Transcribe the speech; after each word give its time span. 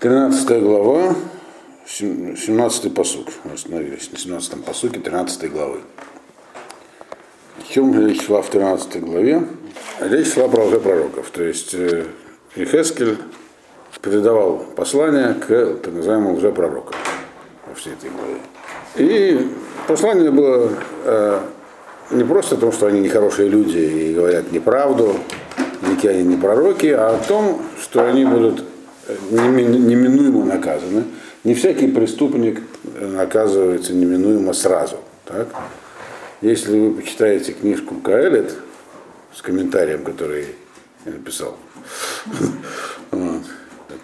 13 0.00 0.62
глава, 0.62 1.14
17 1.86 2.94
посук. 2.94 3.26
Мы 3.44 3.52
остановились 3.52 4.10
на 4.12 4.18
17 4.18 4.64
посуке 4.64 5.00
13 5.00 5.52
главы. 5.52 5.80
О 7.58 8.00
речь 8.06 8.24
шла 8.24 8.40
в 8.40 8.48
13 8.48 9.02
главе? 9.02 9.46
Речь 10.00 10.32
шла 10.32 10.48
про 10.48 10.64
пророков. 10.78 11.30
То 11.30 11.42
есть 11.42 11.74
э, 11.74 12.06
Ихескель 12.54 13.18
передавал 14.00 14.64
послание 14.76 15.34
к 15.34 15.80
так 15.82 15.92
называемым 15.92 16.36
лжепророкам 16.36 16.94
во 17.66 17.74
всей 17.74 17.92
этой 17.92 18.10
главе. 18.10 18.38
И 18.96 19.50
послание 19.86 20.30
было 20.30 20.70
э, 21.04 21.40
не 22.12 22.24
просто 22.24 22.54
о 22.54 22.58
том, 22.58 22.72
что 22.72 22.86
они 22.86 23.00
нехорошие 23.00 23.48
люди 23.48 23.78
и 23.78 24.14
говорят 24.14 24.50
неправду, 24.50 25.16
никакие 26.00 26.22
они 26.22 26.34
не 26.34 26.40
пророки, 26.40 26.86
а 26.86 27.14
о 27.14 27.18
том, 27.18 27.62
что 27.80 28.06
они 28.06 28.24
будут 28.24 28.64
неминуемо 29.30 30.44
наказаны. 30.44 31.04
Не 31.44 31.54
всякий 31.54 31.88
преступник 31.88 32.62
наказывается 33.00 33.92
неминуемо 33.94 34.52
сразу. 34.52 34.96
Так? 35.24 35.48
Если 36.40 36.78
вы 36.78 36.94
почитаете 36.94 37.52
книжку 37.52 37.96
Каэлет 37.96 38.54
с 39.34 39.42
комментарием, 39.42 40.04
который 40.04 40.46
я 41.04 41.12
написал, 41.12 41.56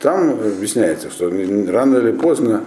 там 0.01 0.31
объясняется, 0.31 1.11
что 1.11 1.31
рано 1.31 1.99
или 1.99 2.13
поздно 2.13 2.65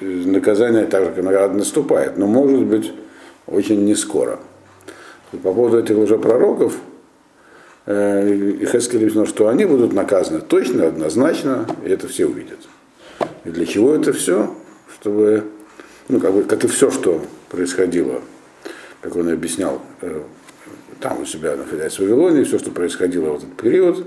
наказание 0.00 0.86
так 0.86 1.14
же, 1.14 1.22
наступает, 1.22 2.16
но 2.16 2.26
может 2.26 2.64
быть 2.64 2.92
очень 3.46 3.84
не 3.84 3.94
скоро. 3.94 4.38
По 5.30 5.52
поводу 5.52 5.78
этих 5.78 5.96
лжепророков, 5.96 6.74
Э, 6.74 6.80
и 6.82 6.91
Хескель 7.86 8.98
объяснил, 8.98 9.26
что 9.26 9.48
они 9.48 9.64
будут 9.64 9.92
наказаны 9.92 10.40
точно, 10.40 10.86
однозначно, 10.86 11.66
и 11.84 11.88
это 11.88 12.06
все 12.06 12.26
увидят. 12.26 12.58
И 13.44 13.50
для 13.50 13.66
чего 13.66 13.94
это 13.94 14.12
все? 14.12 14.54
Чтобы, 14.94 15.44
ну, 16.08 16.20
как, 16.20 16.32
бы, 16.32 16.44
как 16.44 16.62
и 16.64 16.68
все, 16.68 16.90
что 16.90 17.20
происходило, 17.48 18.20
как 19.00 19.16
он 19.16 19.28
объяснял, 19.32 19.80
э, 20.00 20.20
там 21.00 21.22
у 21.22 21.24
себя 21.24 21.56
находясь 21.56 21.94
в 21.94 22.00
Вавилоне, 22.00 22.44
все, 22.44 22.60
что 22.60 22.70
происходило 22.70 23.30
в 23.30 23.36
этот 23.38 23.56
период, 23.56 24.06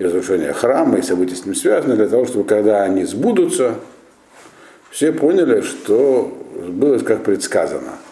и 0.00 0.04
разрушение 0.04 0.52
храма, 0.52 0.98
и 0.98 1.02
события 1.02 1.36
с 1.36 1.44
ним 1.44 1.54
связаны, 1.54 1.94
для 1.94 2.08
того, 2.08 2.26
чтобы 2.26 2.44
когда 2.44 2.82
они 2.82 3.04
сбудутся, 3.04 3.76
все 4.90 5.12
поняли, 5.12 5.60
что 5.60 6.36
было 6.68 6.98
как 6.98 7.22
предсказано– 7.22 7.92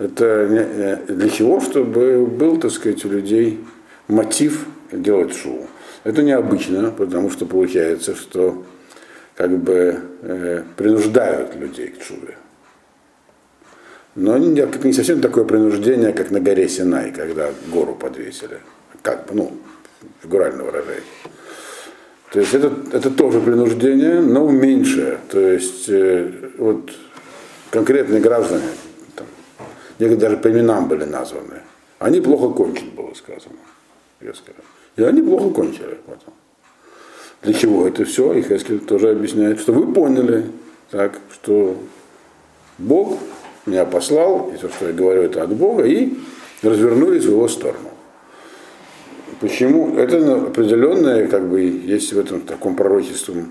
это 0.00 0.98
для 1.08 1.28
чего? 1.28 1.60
Чтобы 1.60 2.26
был, 2.26 2.58
так 2.58 2.70
сказать, 2.70 3.04
у 3.04 3.10
людей 3.10 3.60
мотив 4.08 4.66
делать 4.90 5.36
шоу. 5.36 5.66
Это 6.04 6.22
необычно, 6.22 6.90
потому 6.90 7.30
что 7.30 7.44
получается, 7.44 8.16
что 8.16 8.64
как 9.36 9.56
бы 9.58 10.00
э, 10.22 10.62
принуждают 10.76 11.54
людей 11.54 11.88
к 11.88 12.02
шуве. 12.02 12.36
Но 14.14 14.38
не, 14.38 14.48
не 14.48 14.92
совсем 14.92 15.20
такое 15.20 15.44
принуждение, 15.44 16.12
как 16.12 16.30
на 16.30 16.40
горе 16.40 16.68
Синай, 16.68 17.12
когда 17.12 17.50
гору 17.72 17.94
подвесили. 17.94 18.58
Как 19.02 19.26
бы, 19.26 19.34
ну, 19.34 19.52
фигурально 20.22 20.64
выражаясь. 20.64 21.04
То 22.32 22.40
есть 22.40 22.54
это, 22.54 22.72
это 22.92 23.10
тоже 23.10 23.40
принуждение, 23.40 24.20
но 24.20 24.50
меньшее. 24.50 25.18
То 25.28 25.40
есть 25.40 25.88
э, 25.88 26.30
вот 26.58 26.90
конкретные 27.70 28.20
граждане, 28.20 28.68
некоторые 30.00 30.16
даже 30.16 30.36
по 30.38 30.48
именам 30.48 30.88
были 30.88 31.04
названы. 31.04 31.62
Они 31.98 32.20
плохо 32.20 32.48
кончили, 32.54 32.90
было 32.90 33.12
сказано. 33.14 33.56
Резко. 34.20 34.52
И 34.96 35.02
они 35.02 35.22
плохо 35.22 35.50
кончили 35.50 35.98
потом. 36.06 36.34
Для 37.42 37.54
чего 37.54 37.86
это 37.86 38.04
все? 38.04 38.32
И 38.34 38.42
Хескель 38.42 38.80
тоже 38.80 39.10
объясняет, 39.10 39.60
что 39.60 39.72
вы 39.72 39.92
поняли, 39.92 40.46
так, 40.90 41.18
что 41.32 41.76
Бог 42.78 43.18
меня 43.66 43.84
послал, 43.84 44.50
и 44.54 44.58
то, 44.58 44.68
что 44.68 44.88
я 44.88 44.92
говорю, 44.92 45.22
это 45.22 45.42
от 45.42 45.54
Бога, 45.54 45.84
и 45.84 46.14
развернулись 46.62 47.24
в 47.24 47.30
его 47.30 47.48
сторону. 47.48 47.90
Почему? 49.40 49.96
Это 49.96 50.46
определенное, 50.46 51.28
как 51.28 51.48
бы, 51.48 51.62
есть 51.62 52.12
в 52.12 52.18
этом 52.18 52.42
таком 52.42 52.76
пророчестве, 52.76 53.46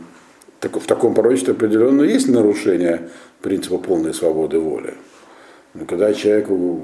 в 0.62 0.86
таком 0.86 1.14
пророчестве 1.14 1.54
определенно 1.54 2.04
есть 2.04 2.28
нарушение 2.28 3.10
принципа 3.42 3.78
полной 3.78 4.14
свободы 4.14 4.60
воли. 4.60 4.94
Но 5.74 5.86
когда 5.86 6.14
человеку 6.14 6.82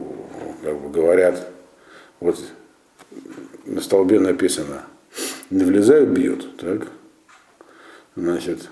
как 0.64 0.80
бы, 0.80 0.90
говорят, 0.90 1.48
вот 2.20 2.40
на 3.66 3.82
столбе 3.82 4.20
написано, 4.20 4.84
не 5.50 5.64
влезай, 5.64 6.06
бьют, 6.06 6.58
так? 6.58 6.88
Значит, 8.16 8.70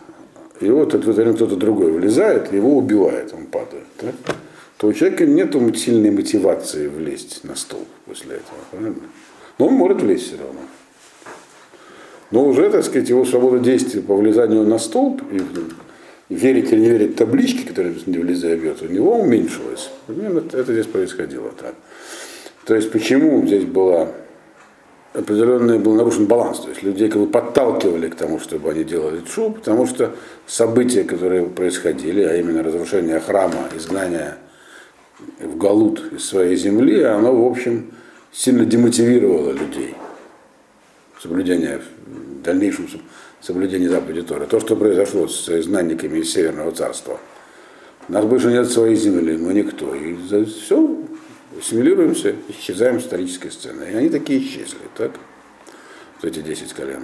и 0.60 0.70
вот 0.70 0.94
это 0.94 1.12
время 1.12 1.34
кто-то 1.34 1.56
другой 1.56 1.92
влезает, 1.92 2.54
его 2.54 2.78
убивает, 2.78 3.34
он 3.34 3.48
падает, 3.48 3.86
так? 3.98 4.16
то 4.78 4.88
у 4.88 4.94
человека 4.94 5.26
нет 5.26 5.56
сильной 5.78 6.12
мотивации 6.12 6.88
влезть 6.88 7.44
на 7.44 7.56
стол 7.56 7.86
после 8.06 8.36
этого, 8.36 8.58
правильно? 8.72 8.96
Но 9.58 9.68
он 9.68 9.74
может 9.76 10.02
влезть 10.02 10.28
все 10.28 10.38
равно. 10.38 10.60
Но 12.32 12.46
уже, 12.46 12.70
так 12.70 12.84
сказать, 12.84 13.08
его 13.10 13.26
свобода 13.26 13.60
действия 13.60 14.02
по 14.02 14.16
влезанию 14.16 14.64
на 14.64 14.80
столб 14.80 15.22
и 15.32 15.42
верить 16.34 16.72
или 16.72 16.82
не 16.82 16.90
верить 16.90 17.16
табличке, 17.16 17.68
которая 17.68 17.94
не 18.06 18.18
влезая 18.18 18.58
бьет, 18.58 18.82
у 18.82 18.88
него 18.88 19.20
уменьшилась. 19.20 19.90
Это, 20.08 20.58
это 20.58 20.74
здесь 20.74 20.88
происходило 20.88 21.52
так. 21.52 21.76
То 22.66 22.76
есть 22.76 22.92
почему 22.92 23.46
здесь 23.46 23.66
была 23.66 24.10
определенный 25.14 25.78
был 25.78 25.94
нарушен 25.94 26.26
баланс, 26.26 26.60
то 26.60 26.70
есть 26.70 26.82
людей 26.82 27.10
как 27.10 27.22
бы 27.22 27.28
подталкивали 27.28 28.10
к 28.10 28.16
тому, 28.16 28.40
чтобы 28.40 28.72
они 28.72 28.84
делали 28.84 29.22
чу, 29.22 29.52
потому 29.52 29.86
что 29.86 30.16
события, 30.48 31.04
которые 31.04 31.46
происходили, 31.46 32.24
а 32.24 32.36
именно 32.36 32.64
разрушение 32.64 33.20
храма, 33.20 33.70
изгнание 33.76 34.36
в 35.40 35.58
Галут 35.58 36.14
из 36.14 36.26
своей 36.26 36.56
земли, 36.56 37.04
оно, 37.04 37.36
в 37.36 37.52
общем, 37.52 37.92
сильно 38.32 38.66
демотивировало 38.66 39.52
людей. 39.52 39.96
Соблюдение 41.22 41.80
в 42.06 42.42
дальнейшем 42.42 42.88
соблюдения 43.44 43.90
заповеди 43.90 44.22
Торы. 44.22 44.48
То, 44.48 44.60
что 44.60 44.76
произошло 44.76 45.28
с 45.28 45.50
изгнанниками 45.50 46.20
из 46.20 46.32
Северного 46.32 46.72
царства. 46.72 47.20
У 48.08 48.14
нас 48.14 48.26
больше 48.26 48.48
нет 48.48 48.70
своей 48.70 48.96
земли, 48.96 49.38
мы 49.38 49.54
никто. 49.54 49.94
И 49.94 50.16
все, 50.46 50.98
ассимилируемся, 51.58 52.36
исчезаем 52.48 53.00
с 53.00 53.04
исторической 53.04 53.50
сцены. 53.50 53.84
И 53.92 53.96
они 53.96 54.10
такие 54.10 54.40
исчезли, 54.40 54.80
так? 54.96 55.12
Вот 56.22 56.32
эти 56.32 56.40
10 56.40 56.74
колен. 56.74 57.04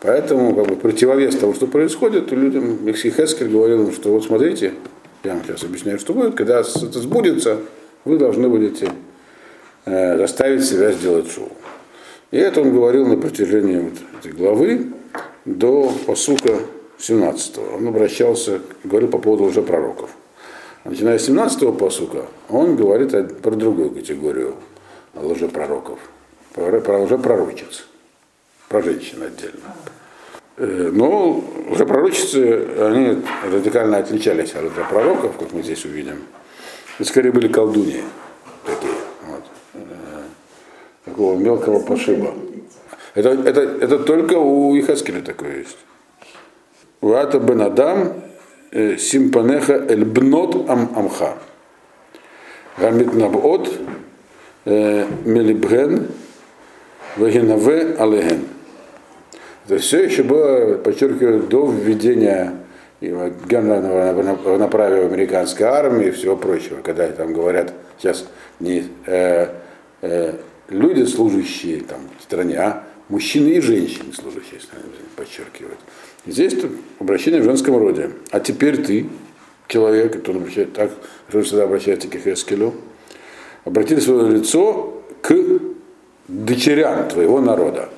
Поэтому 0.00 0.54
как 0.54 0.66
бы, 0.66 0.76
противовес 0.76 1.36
того, 1.36 1.54
что 1.54 1.66
происходит, 1.66 2.30
людям, 2.30 2.84
Мексий 2.84 3.10
Хескель 3.10 3.48
говорил 3.48 3.92
что 3.92 4.12
вот 4.12 4.24
смотрите, 4.24 4.74
я 5.24 5.34
вам 5.34 5.44
сейчас 5.44 5.64
объясняю, 5.64 5.98
что 5.98 6.14
будет, 6.14 6.34
когда 6.34 6.60
это 6.60 7.00
сбудется, 7.00 7.58
вы 8.04 8.16
должны 8.16 8.48
будете 8.48 8.90
э, 9.84 10.16
заставить 10.16 10.64
себя 10.64 10.92
сделать 10.92 11.30
шоу. 11.30 11.52
И 12.30 12.38
это 12.38 12.60
он 12.62 12.72
говорил 12.72 13.06
на 13.06 13.16
протяжении 13.16 13.78
вот 13.78 13.94
этой 14.18 14.32
главы 14.32 14.86
до 15.58 15.92
посука 16.06 16.60
17. 16.98 17.58
Он 17.76 17.88
обращался, 17.88 18.60
говорил 18.84 19.08
по 19.08 19.18
поводу 19.18 19.44
уже 19.44 19.62
пророков. 19.62 20.10
Начиная 20.84 21.18
с 21.18 21.26
17 21.26 21.76
посука, 21.76 22.26
он 22.48 22.76
говорит 22.76 23.40
про 23.42 23.50
другую 23.50 23.90
категорию 23.90 24.54
лжепророков, 25.14 25.98
про, 26.54 26.80
про 26.80 27.02
лжепророчиц, 27.02 27.84
про 28.68 28.82
женщин 28.82 29.22
отдельно. 29.22 29.74
Э, 30.56 30.90
но 30.92 31.44
лжепророчицы, 31.70 32.66
они 32.78 33.22
радикально 33.50 33.98
отличались 33.98 34.54
от 34.54 34.64
лжепророков, 34.64 35.36
как 35.38 35.52
мы 35.52 35.62
здесь 35.62 35.84
увидим. 35.84 36.22
И 36.98 37.04
скорее 37.04 37.32
были 37.32 37.48
колдуньи 37.48 38.02
такие, 38.64 38.92
вот, 39.26 39.44
э, 39.74 39.78
такого 41.04 41.38
мелкого 41.38 41.80
пошиба. 41.80 42.34
Это, 43.14 43.30
это, 43.30 43.60
это 43.60 43.98
только 43.98 44.34
у 44.34 44.78
Ихаскеля 44.78 45.20
такое 45.20 45.58
есть. 45.58 45.78
Уата 47.00 47.38
бен 47.38 47.60
Адам 47.62 48.14
э, 48.70 48.96
симпанеха 48.98 49.74
эль 49.88 50.04
бнот 50.04 50.68
ам 50.68 50.92
амха. 50.94 51.38
Гамит 52.78 53.14
набот 53.14 53.68
э, 54.64 55.06
мелибген 55.24 56.08
вагинаве 57.16 57.96
алеген. 57.98 58.44
Это 59.66 59.78
все 59.78 60.04
еще 60.04 60.22
было, 60.22 60.78
подчеркиваю, 60.78 61.42
до 61.42 61.70
введения 61.70 62.54
генерального 63.00 64.58
направия 64.58 65.06
американской 65.06 65.66
армии 65.66 66.08
и 66.08 66.10
всего 66.10 66.36
прочего, 66.36 66.82
когда 66.82 67.08
там 67.08 67.32
говорят 67.32 67.72
сейчас 67.98 68.26
не 68.58 68.84
э, 69.06 69.48
э, 70.02 70.34
люди, 70.68 71.04
служащие 71.04 71.82
там, 71.82 72.00
в 72.18 72.22
стране, 72.22 72.58
а 72.58 72.84
мужчины 73.10 73.48
и 73.48 73.60
женщины, 73.60 74.12
служащие, 74.14 74.60
подчеркивают. 75.16 75.78
Здесь 76.26 76.54
обращение 76.98 77.42
в 77.42 77.44
женском 77.44 77.76
роде. 77.76 78.12
А 78.30 78.40
теперь 78.40 78.82
ты, 78.82 79.06
человек, 79.68 80.12
который 80.12 80.38
обращает, 80.38 80.72
так 80.72 80.90
который 81.26 81.42
всегда 81.42 81.64
обращается 81.64 82.08
к 82.08 82.14
Хескелю, 82.14 82.74
обратили 83.64 84.00
свое 84.00 84.30
лицо 84.30 85.02
к 85.20 85.34
дочерям 86.28 87.08
твоего 87.08 87.40
народа. 87.40 87.90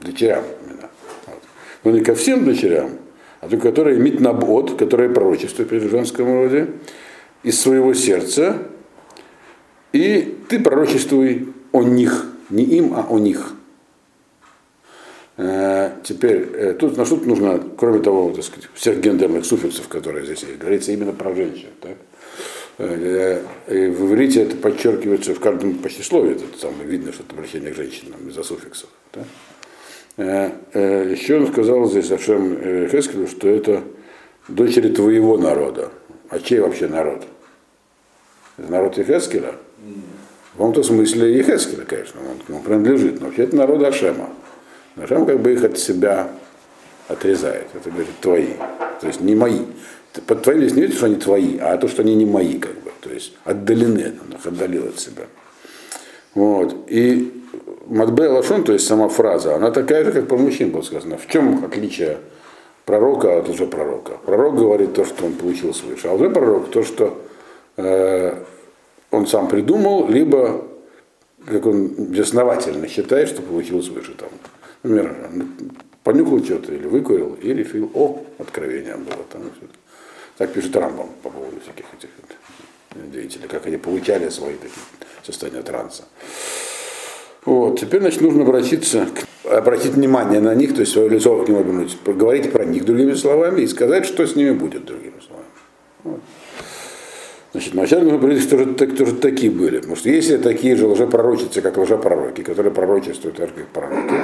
Дочерям 0.00 0.44
именно. 0.64 0.88
Вот. 1.26 1.42
но 1.82 1.90
не 1.90 2.00
ко 2.00 2.14
всем 2.14 2.44
дочерям, 2.44 2.92
а 3.40 3.48
только 3.48 3.68
которые 3.70 3.98
имеют 3.98 4.20
набот, 4.20 4.78
которые 4.78 5.10
пророчество 5.10 5.64
в 5.64 5.90
женском 5.90 6.26
роде, 6.26 6.68
из 7.42 7.60
своего 7.60 7.92
сердца, 7.94 8.62
и 9.92 10.38
ты 10.48 10.60
пророчествуй 10.60 11.52
о 11.72 11.82
них, 11.82 12.26
не 12.48 12.64
им, 12.64 12.94
а 12.94 13.06
о 13.08 13.18
них. 13.18 13.54
Э, 15.36 15.90
теперь, 16.04 16.48
э, 16.54 16.74
тут, 16.74 16.96
на 16.96 17.04
что 17.04 17.16
тут 17.16 17.26
нужно, 17.26 17.60
кроме 17.76 18.00
того, 18.00 18.30
так 18.30 18.44
сказать, 18.44 18.68
всех 18.74 19.00
гендерных 19.00 19.44
суффиксов, 19.44 19.88
которые 19.88 20.24
здесь 20.24 20.42
есть, 20.42 20.58
говорится 20.58 20.92
именно 20.92 21.12
про 21.12 21.34
женщин. 21.34 21.70
Так? 21.80 21.96
Э, 22.78 23.42
и 23.68 23.86
в 23.88 24.06
иврите 24.06 24.42
это 24.42 24.56
подчеркивается 24.56 25.34
в 25.34 25.40
каждом 25.40 25.74
почти 25.78 26.02
слове, 26.02 26.32
это 26.32 26.58
самое 26.58 26.84
видно, 26.84 27.12
что 27.12 27.24
это 27.24 27.34
обращение 27.34 27.72
к 27.72 27.76
женщинам 27.76 28.28
из-за 28.28 28.44
суффиксов. 28.44 28.88
Да? 29.12 29.24
Еще 30.16 31.38
он 31.38 31.48
сказал 31.48 31.90
здесь 31.90 32.12
Ашем 32.12 32.88
Хескелю, 32.88 33.26
что 33.26 33.48
это 33.48 33.82
дочери 34.46 34.88
твоего 34.88 35.36
народа. 35.36 35.90
А 36.28 36.38
чей 36.38 36.60
вообще 36.60 36.86
народ? 36.86 37.24
народ 38.58 38.96
Ехескеля? 38.96 39.54
В 40.50 40.56
каком-то 40.56 40.84
смысле 40.84 41.36
Ехескеля, 41.36 41.84
конечно, 41.84 42.20
он, 42.20 42.56
он 42.56 42.62
принадлежит, 42.62 43.20
но 43.20 43.26
вообще 43.26 43.42
это 43.42 43.56
народ 43.56 43.82
Ашема. 43.82 44.30
Ашем 44.96 45.26
как 45.26 45.40
бы 45.40 45.52
их 45.52 45.64
от 45.64 45.78
себя 45.78 46.28
отрезает. 47.08 47.66
Это 47.74 47.90
говорит 47.90 48.18
твои. 48.20 48.54
То 49.00 49.06
есть 49.06 49.20
не 49.20 49.34
мои. 49.34 49.60
Под 50.26 50.42
твоим 50.42 50.60
здесь 50.60 50.74
не 50.74 50.82
видишь, 50.82 50.96
что 50.96 51.06
они 51.06 51.16
твои, 51.16 51.58
а 51.58 51.76
то, 51.76 51.88
что 51.88 52.02
они 52.02 52.14
не 52.14 52.24
мои, 52.24 52.58
как 52.58 52.74
бы. 52.74 52.90
То 53.00 53.10
есть 53.10 53.32
отдалены, 53.44 54.14
он 54.24 54.36
их 54.36 54.46
отдалил 54.46 54.88
от 54.88 55.00
себя. 55.00 55.24
Вот. 56.34 56.74
И 56.88 57.44
Матбе 57.86 58.28
Лашон, 58.28 58.64
то 58.64 58.72
есть 58.72 58.86
сама 58.86 59.08
фраза, 59.08 59.56
она 59.56 59.70
такая 59.70 60.04
же, 60.04 60.12
как 60.12 60.28
про 60.28 60.36
мужчин 60.36 60.70
было 60.70 60.82
сказано. 60.82 61.18
В 61.18 61.26
чем 61.28 61.64
отличие 61.64 62.18
пророка 62.84 63.38
от 63.38 63.48
лжепророка? 63.48 64.12
Пророк 64.24 64.56
говорит 64.56 64.94
то, 64.94 65.04
что 65.04 65.26
он 65.26 65.34
получил 65.34 65.74
свыше, 65.74 66.08
а 66.08 66.14
лжепророк 66.14 66.70
то, 66.70 66.82
что 66.82 67.18
э, 67.76 68.34
он 69.10 69.26
сам 69.26 69.48
придумал, 69.48 70.08
либо 70.08 70.64
как 71.46 71.66
он 71.66 71.88
безосновательно 71.88 72.88
считает, 72.88 73.28
что 73.28 73.42
получил 73.42 73.82
свыше. 73.82 74.14
Там, 74.14 74.30
например, 74.84 75.16
понюхал 76.04 76.44
что-то 76.44 76.72
или 76.72 76.86
выкурил, 76.86 77.36
и 77.42 77.52
решил, 77.52 77.90
о, 77.94 78.24
откровение 78.38 78.96
было. 78.96 79.24
Там, 79.32 79.50
так 80.36 80.52
пишет 80.52 80.76
Рамбам 80.76 81.08
по 81.22 81.30
поводу 81.30 81.60
всяких 81.60 81.86
этих 81.98 82.10
деятелей, 83.12 83.48
как 83.48 83.66
они 83.66 83.78
получали 83.78 84.28
свои 84.28 84.54
такие 84.54 84.84
состояния 85.24 85.62
транса. 85.62 86.04
Вот. 87.44 87.80
Теперь, 87.80 88.00
значит, 88.00 88.20
нужно 88.20 88.42
обратиться, 88.42 89.08
обратить 89.44 89.92
внимание 89.92 90.40
на 90.40 90.54
них, 90.54 90.74
то 90.74 90.80
есть 90.80 90.92
свое 90.92 91.08
лицо 91.08 91.42
к 91.44 91.48
ним 91.48 91.58
обернуть, 91.58 91.98
поговорить 92.00 92.52
про 92.52 92.64
них 92.64 92.84
другими 92.84 93.14
словами 93.14 93.62
и 93.62 93.66
сказать, 93.66 94.06
что 94.06 94.26
с 94.26 94.36
ними 94.36 94.52
будет 94.52 94.84
другими 94.84 95.20
словами. 95.26 95.48
Вот. 96.04 96.20
Значит, 97.54 97.74
вначале 97.74 98.02
нужно 98.02 98.18
говорить, 98.18 98.44
кто 98.46 98.58
же, 98.58 98.74
кто 98.74 99.06
же 99.06 99.14
такие 99.14 99.48
были. 99.48 99.76
Потому 99.76 99.94
что 99.94 100.10
если 100.10 100.38
такие 100.38 100.74
же 100.74 100.88
лжепророчицы, 100.88 101.60
как 101.60 101.78
лжепророки, 101.78 102.42
которые 102.42 102.72
пророчествуют 102.72 103.36
так 103.36 103.54
как 103.54 103.68
пророки, 103.68 104.14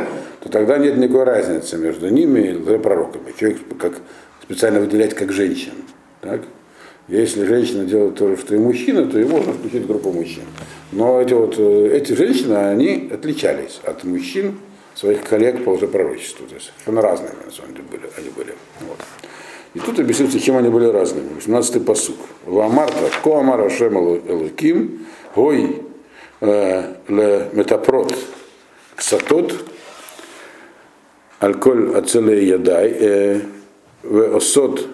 то 0.40 0.48
тогда 0.48 0.78
нет 0.78 0.96
никакой 0.96 1.22
разницы 1.22 1.76
между 1.76 2.08
ними 2.08 2.40
и 2.40 2.56
лжепророками. 2.56 3.32
Человек 3.38 3.60
как 3.78 4.00
специально 4.42 4.80
выделять 4.80 5.14
как 5.14 5.30
женщин. 5.30 5.74
Так? 6.20 6.40
Если 7.06 7.44
женщина 7.44 7.84
делает 7.84 8.16
то 8.16 8.26
же, 8.30 8.36
что 8.36 8.56
и 8.56 8.58
мужчина, 8.58 9.06
то 9.06 9.16
и 9.16 9.24
можно 9.24 9.52
включить 9.52 9.86
группу 9.86 10.10
мужчин. 10.10 10.42
Но 10.90 11.20
эти, 11.20 11.32
вот, 11.32 11.54
э, 11.56 11.90
эти 11.92 12.14
женщины, 12.14 12.54
они 12.54 13.10
отличались 13.12 13.80
от 13.84 14.02
мужчин, 14.02 14.58
своих 14.96 15.22
коллег 15.22 15.62
по 15.62 15.70
лжепророчеству. 15.70 16.46
То 16.48 16.56
есть 16.56 16.72
совершенно 16.72 17.00
разными, 17.00 17.44
на 17.46 17.52
самом 17.52 17.74
деле, 17.74 17.84
были, 17.88 18.10
они 18.18 18.30
были. 18.30 18.54
Вот. 18.80 18.98
И 19.74 19.78
тут 19.78 20.00
объясняется, 20.00 20.40
чем 20.40 20.56
они 20.56 20.68
были 20.68 20.86
разными. 20.86 21.28
18-й 21.38 21.80
посук. 21.80 22.16
Вамарта, 22.44 23.10
ко 23.22 23.38
амар 23.38 23.60
Ашем 23.60 23.96
Элуким, 23.96 25.06
гой 25.34 25.82
э, 26.40 26.94
ле 27.06 27.48
метапрот 27.52 28.12
ксатот, 28.96 29.54
алколь 31.38 31.96
ацеле 31.96 32.48
ядай, 32.48 32.88
э, 32.90 33.40
в 34.02 34.36
осот 34.36 34.88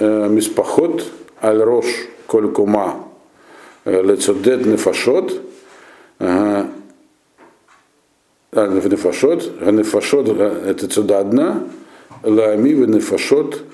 миспахот, 0.00 1.04
аль 1.42 1.60
рош 1.60 1.86
коль 2.26 2.50
кума 2.52 3.04
лецодет 3.84 4.64
нефашот, 4.64 5.42
нефашот, 8.52 9.60
нефашот 9.60 10.28
это 10.40 10.88
цудадна, 10.88 11.68
лами 12.22 12.74
в 12.74 12.88
нефашот 12.88 13.64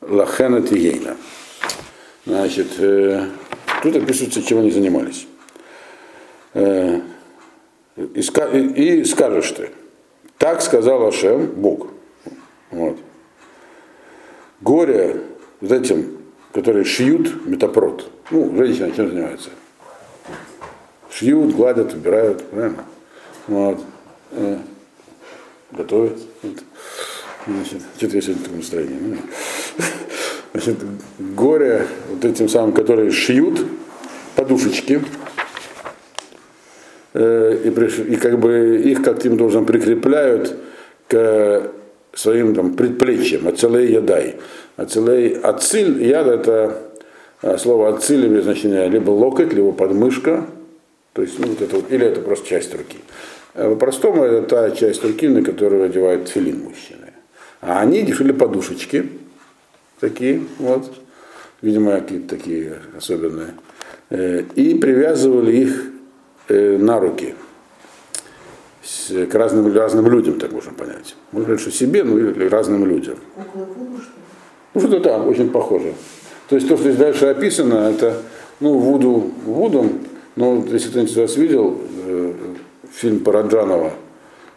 Лахена 0.00 0.62
Тиейна. 0.62 1.16
Значит, 2.24 2.68
э, 2.78 3.26
тут 3.82 3.96
описывается, 3.96 4.42
чем 4.42 4.58
они 4.58 4.70
занимались. 4.70 5.26
Э, 6.54 7.00
и, 7.96 8.20
и, 8.20 9.00
и 9.00 9.04
скажешь 9.04 9.50
ты, 9.52 9.70
так 10.36 10.62
сказал 10.62 11.06
Ашем, 11.06 11.46
Бог. 11.46 11.88
Вот. 12.70 12.98
Горе 14.60 15.22
вот 15.60 15.72
этим, 15.72 16.18
которые 16.52 16.84
шьют 16.84 17.46
метапрот. 17.46 18.08
Ну, 18.30 18.54
женщины 18.56 18.92
чем 18.94 19.08
занимаются? 19.08 19.50
Шьют, 21.10 21.54
гладят, 21.54 21.94
убирают, 21.94 22.48
правильно? 22.50 22.84
Вот. 23.46 23.80
Э, 24.32 24.58
готовят. 25.72 26.18
Вот. 26.42 26.62
Значит, 27.48 27.80
что-то 27.96 28.16
я 28.16 28.20
сегодня 28.20 28.40
в 28.40 28.44
таком 28.44 28.58
настроении. 28.58 28.98
Ну, 29.00 29.16
значит, 30.52 30.76
горе 31.18 31.86
вот 32.10 32.24
этим 32.24 32.48
самым, 32.48 32.72
которые 32.72 33.10
шьют 33.10 33.64
подушечки, 34.36 35.00
э, 37.14 37.58
и, 37.64 38.12
и 38.12 38.16
как 38.16 38.38
бы 38.38 38.82
их 38.84 39.02
как-то 39.02 39.30
должен 39.30 39.64
прикрепляют 39.64 40.56
к 41.08 41.70
своим 42.12 42.54
там, 42.54 42.74
предплечьям, 42.74 43.48
ацелей 43.48 43.92
ядай. 43.92 44.36
Ацелей, 44.76 45.38
ациль, 45.38 46.04
яд 46.04 46.26
это 46.26 46.82
э, 47.40 47.56
слово 47.56 47.96
ациль 47.96 48.26
имеет 48.26 48.44
значение 48.44 48.88
либо 48.90 49.10
локоть, 49.10 49.54
либо 49.54 49.72
подмышка, 49.72 50.44
то 51.14 51.22
есть, 51.22 51.38
ну, 51.38 51.46
вот 51.46 51.62
это, 51.62 51.78
или 51.88 52.06
это 52.06 52.20
просто 52.20 52.46
часть 52.46 52.74
руки. 52.74 52.98
Э, 53.54 53.70
по-простому 53.70 54.22
это 54.22 54.42
та 54.46 54.70
часть 54.72 55.02
руки, 55.02 55.28
на 55.28 55.42
которую 55.42 55.84
одевают 55.84 56.28
филин 56.28 56.60
мужчины. 56.64 57.07
А 57.60 57.80
они 57.80 58.02
решили 58.02 58.32
подушечки 58.32 59.10
такие, 60.00 60.42
вот, 60.58 60.92
видимо, 61.60 61.92
какие-то 62.00 62.36
такие 62.36 62.78
особенные, 62.96 63.54
э, 64.10 64.44
и 64.54 64.74
привязывали 64.74 65.56
их 65.56 65.84
э, 66.48 66.76
на 66.78 67.00
руки 67.00 67.34
к 69.08 69.34
разным, 69.34 69.72
разным 69.74 70.10
людям, 70.10 70.38
так 70.38 70.52
можно 70.52 70.72
понять. 70.72 71.16
Можно 71.32 71.46
сказать, 71.46 71.60
что 71.60 71.70
себе, 71.70 72.04
ну 72.04 72.18
или 72.18 72.48
разным 72.48 72.86
людям. 72.86 73.18
Ну 74.74 74.80
что-то 74.80 75.00
да, 75.00 75.22
очень 75.22 75.50
похоже. 75.50 75.94
То 76.48 76.56
есть 76.56 76.68
то, 76.68 76.76
что 76.76 76.84
здесь 76.84 76.96
дальше 76.96 77.26
описано, 77.26 77.90
это 77.90 78.22
ну, 78.60 78.78
Вуду 78.78 79.32
Вудом, 79.44 80.00
но 80.36 80.64
если 80.70 80.88
кто-нибудь 80.90 81.16
вас 81.16 81.36
видел 81.36 81.80
э, 82.06 82.32
фильм 82.92 83.20
Параджанова 83.20 83.92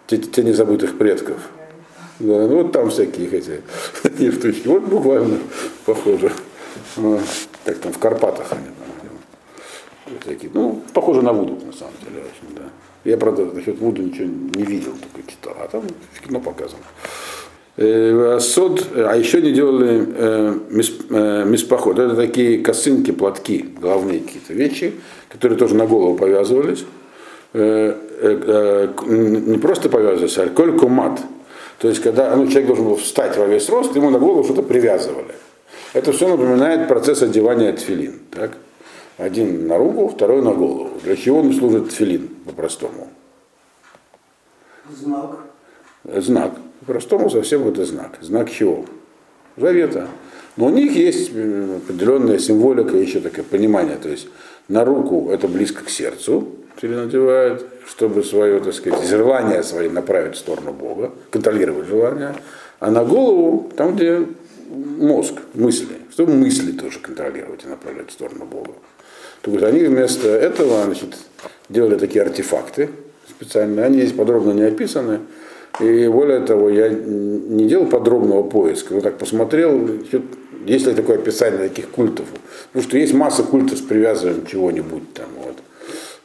«Тени 0.07 0.51
забытых 0.51 0.97
предков», 0.97 1.37
да, 2.21 2.47
ну 2.47 2.63
вот 2.63 2.71
там 2.71 2.89
всякие 2.89 3.29
эти 3.29 3.61
такие 4.03 4.31
штучки. 4.31 4.67
Вот 4.67 4.83
буквально 4.83 5.39
похоже. 5.85 6.31
Как 7.65 7.77
там 7.77 7.91
в 7.91 7.97
Карпатах 7.97 8.51
они 8.51 8.65
там. 8.65 10.19
Всякие. 10.21 10.51
Ну, 10.53 10.81
похоже 10.93 11.21
на 11.21 11.33
Вуду, 11.33 11.53
на 11.65 11.73
самом 11.73 11.93
деле, 12.03 12.21
очень, 12.21 12.55
да. 12.55 12.63
Я, 13.03 13.17
правда, 13.17 13.45
насчет 13.45 13.79
Вуду 13.79 14.01
ничего 14.01 14.27
не 14.27 14.63
видел, 14.63 14.91
только 14.91 15.31
читал, 15.31 15.55
а 15.59 15.67
там 15.67 15.83
в 16.13 16.21
кино 16.21 16.39
показано. 16.39 16.83
Э, 17.77 18.39
сод, 18.41 18.87
а 18.95 19.15
еще 19.15 19.41
не 19.41 19.53
делали 19.53 20.05
э, 20.13 20.59
мис, 20.69 20.91
э, 21.09 21.45
миспоход. 21.45 21.97
Это 21.97 22.15
такие 22.15 22.59
косынки, 22.59 23.11
платки, 23.11 23.65
головные 23.79 24.19
какие-то 24.19 24.53
вещи, 24.53 24.93
которые 25.29 25.57
тоже 25.57 25.75
на 25.75 25.87
голову 25.87 26.15
повязывались. 26.15 26.85
Э, 27.53 27.95
э, 28.21 28.87
не 29.07 29.57
просто 29.57 29.89
повязывались, 29.89 30.37
а 30.37 30.47
коль 30.47 30.77
кумат 30.77 31.21
то 31.81 31.87
есть, 31.87 31.99
когда 31.99 32.35
ну, 32.35 32.45
человек 32.45 32.67
должен 32.67 32.85
был 32.85 32.95
встать 32.97 33.35
во 33.37 33.47
весь 33.47 33.67
рост, 33.67 33.95
ему 33.95 34.11
на 34.11 34.19
голову 34.19 34.43
что-то 34.43 34.61
привязывали. 34.61 35.33
Это 35.93 36.11
все 36.11 36.27
напоминает 36.27 36.87
процесс 36.87 37.23
одевания 37.23 37.73
тфилин. 37.73 38.19
Так? 38.29 38.51
Один 39.17 39.67
на 39.67 39.79
руку, 39.79 40.07
второй 40.07 40.43
на 40.43 40.53
голову. 40.53 40.91
Для 41.03 41.15
чего 41.15 41.39
он 41.39 41.51
служит 41.51 41.89
тфилин 41.89 42.29
по-простому? 42.45 43.09
Знак. 44.95 45.39
Знак. 46.03 46.51
По-простому 46.81 47.31
совсем 47.31 47.67
это 47.67 47.83
знак. 47.83 48.19
Знак 48.21 48.51
чего? 48.51 48.85
Завета. 49.57 50.07
Но 50.57 50.67
у 50.67 50.69
них 50.69 50.95
есть 50.95 51.31
определенная 51.31 52.37
символика, 52.37 52.95
еще 52.95 53.21
такое 53.21 53.43
понимание. 53.43 53.97
То 53.97 54.09
есть 54.09 54.27
на 54.67 54.85
руку 54.85 55.31
это 55.31 55.47
близко 55.47 55.83
к 55.83 55.89
сердцу, 55.89 56.47
или 56.79 56.93
надевают, 56.93 57.65
чтобы 57.85 58.23
свое, 58.23 58.59
так 58.59 58.73
сказать, 58.73 59.07
желание 59.07 59.63
свои 59.63 59.89
направить 59.89 60.35
в 60.35 60.39
сторону 60.39 60.73
Бога, 60.73 61.11
контролировать 61.29 61.87
желание, 61.87 62.35
А 62.79 62.89
на 62.89 63.03
голову, 63.03 63.69
там, 63.75 63.95
где 63.95 64.25
мозг, 64.71 65.33
мысли, 65.53 65.97
чтобы 66.11 66.33
мысли 66.33 66.71
тоже 66.71 66.99
контролировать 66.99 67.63
и 67.65 67.67
направлять 67.67 68.09
в 68.09 68.13
сторону 68.13 68.45
Бога. 68.45 68.73
То 69.41 69.51
есть 69.51 69.63
они 69.63 69.81
вместо 69.81 70.27
этого 70.27 70.83
значит, 70.83 71.15
делали 71.69 71.97
такие 71.97 72.23
артефакты 72.23 72.89
специальные, 73.29 73.85
они 73.85 74.01
здесь 74.01 74.13
подробно 74.13 74.51
не 74.51 74.63
описаны. 74.63 75.19
И 75.79 76.07
более 76.07 76.41
того, 76.41 76.69
я 76.69 76.89
не 76.89 77.67
делал 77.67 77.85
подробного 77.85 78.43
поиска, 78.43 78.93
но 78.93 79.01
так 79.01 79.17
посмотрел, 79.17 79.89
есть 80.65 80.85
ли 80.85 80.93
такое 80.93 81.17
описание 81.17 81.69
таких 81.69 81.89
культов. 81.89 82.25
Потому 82.67 82.83
что 82.83 82.97
есть 82.97 83.13
масса 83.13 83.43
культов 83.43 83.77
с 83.77 83.81
привязыванием 83.81 84.45
чего-нибудь 84.45 85.13
там. 85.13 85.27
Вот. 85.43 85.55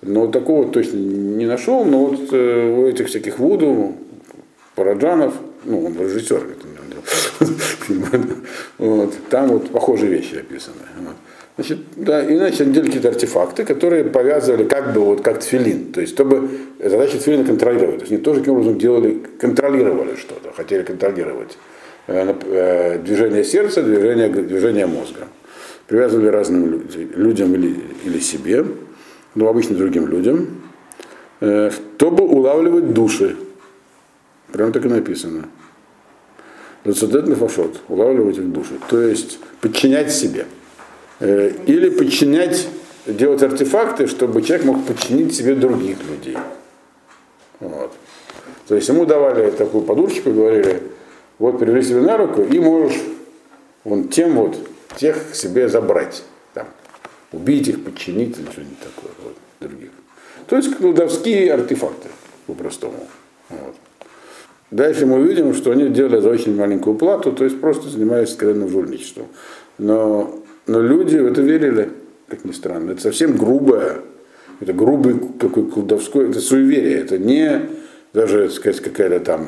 Но 0.07 0.29
такого 0.29 0.71
точно 0.71 0.97
не 0.97 1.47
нашел, 1.47 1.85
но 1.85 2.07
вот 2.07 2.33
э, 2.33 2.77
у 2.77 2.87
этих 2.87 3.09
всяких 3.09 3.39
Вуду, 3.39 3.95
Параджанов, 4.75 5.35
ну, 5.65 5.85
он 5.87 5.99
режиссер 5.99 6.37
это 6.37 6.67
вот, 8.79 9.15
там 9.31 9.49
вот 9.49 9.71
похожие 9.71 10.11
вещи 10.11 10.37
описаны. 10.37 10.77
Значит, 11.57 11.79
да, 11.97 12.23
иначе 12.23 12.65
они 12.65 12.73
делали 12.75 12.89
какие-то 12.89 13.09
артефакты, 13.09 13.65
которые 13.65 14.05
повязывали 14.05 14.65
как 14.65 14.93
бы 14.93 15.01
вот 15.01 15.23
как 15.23 15.41
тфилин. 15.41 15.93
То 15.93 16.03
есть, 16.03 16.13
чтобы 16.13 16.51
задача 16.79 17.19
тфилина 17.19 17.45
контролировать. 17.45 17.97
То 17.97 18.03
есть 18.03 18.13
они 18.13 18.21
тоже 18.21 18.41
таким 18.41 18.55
образом 18.55 18.79
делали, 18.79 19.23
контролировали 19.41 20.17
что-то, 20.17 20.53
хотели 20.53 20.83
контролировать 20.83 21.57
э, 22.09 22.35
э, 22.45 22.99
движение 22.99 23.43
сердца, 23.43 23.83
движение, 23.83 24.29
движение 24.29 24.87
мозга. 24.87 25.29
Привязывали 25.87 26.27
разным 26.29 26.87
людям 27.15 27.55
или, 27.55 27.77
или 28.05 28.19
себе, 28.19 28.65
ну, 29.37 29.49
обычно 29.49 29.77
другим 29.77 30.09
людям, 30.09 30.63
э, 31.41 31.71
чтобы 31.71 32.25
улавливать 32.25 32.93
души. 32.93 33.37
Прям 34.53 34.73
так 34.73 34.85
и 34.85 34.89
написано. 34.89 35.45
Лацадет 36.85 37.29
фашот, 37.37 37.81
улавливать 37.89 38.39
их 38.39 38.51
души. 38.51 38.79
То 38.89 39.01
есть 39.01 39.39
подчинять 39.61 40.13
себе. 40.13 40.47
Э, 41.21 41.53
или 41.67 41.91
подчинять, 41.91 42.67
делать 43.07 43.43
артефакты, 43.43 44.07
чтобы 44.07 44.43
человек 44.43 44.67
мог 44.67 44.85
подчинить 44.85 45.35
себе 45.35 45.55
других 45.55 45.99
людей. 46.11 46.39
Вот. 47.61 47.93
То 48.69 48.75
есть 48.75 48.89
ему 48.89 49.05
давали 49.05 49.51
такую 49.51 49.85
подушечку 49.85 50.33
говорили, 50.33 50.83
вот 51.39 51.59
привели 51.59 51.83
себе 51.83 52.01
на 52.01 52.17
руку 52.17 52.43
и 52.43 52.59
можешь 52.59 53.01
вон 53.85 54.09
тем 54.09 54.35
вот 54.35 54.57
тех 54.97 55.35
себе 55.35 55.69
забрать. 55.69 56.23
Убить 57.33 57.69
их, 57.69 57.85
подчинить 57.85 58.39
или 58.39 58.51
что-нибудь 58.51 58.79
такое. 58.81 59.13
Вот, 59.25 59.37
других. 59.61 59.91
То 60.47 60.57
есть 60.57 60.75
колдовские 60.77 61.53
артефакты, 61.53 62.09
по-простому. 62.47 63.09
Вот. 63.49 63.75
Дальше 64.71 65.07
мы 65.07 65.19
увидим, 65.19 65.55
что 65.55 65.71
они 65.71 65.89
делали 65.89 66.21
за 66.21 66.31
очень 66.31 66.57
маленькую 66.57 66.97
плату, 66.97 67.33
то 67.33 67.45
есть 67.45 67.61
просто 67.61 67.89
занимались 67.89 68.31
скрытным 68.31 68.69
жульничеством. 68.69 69.27
Но 69.79 70.43
но 70.67 70.81
люди 70.81 71.17
в 71.17 71.27
это 71.27 71.43
верили, 71.43 71.91
как 72.29 72.45
ни 72.45 72.53
странно. 72.53 72.93
Это 72.93 73.03
совсем 73.03 73.37
грубое, 73.37 73.99
это 74.61 74.73
грубый 74.73 75.19
такой 75.39 75.71
колдовской, 75.71 76.29
это 76.29 76.41
суеверие, 76.41 76.99
это 76.99 77.19
не 77.19 77.63
даже, 78.13 78.51
сказать, 78.51 78.81
какая-то 78.81 79.21
там 79.21 79.47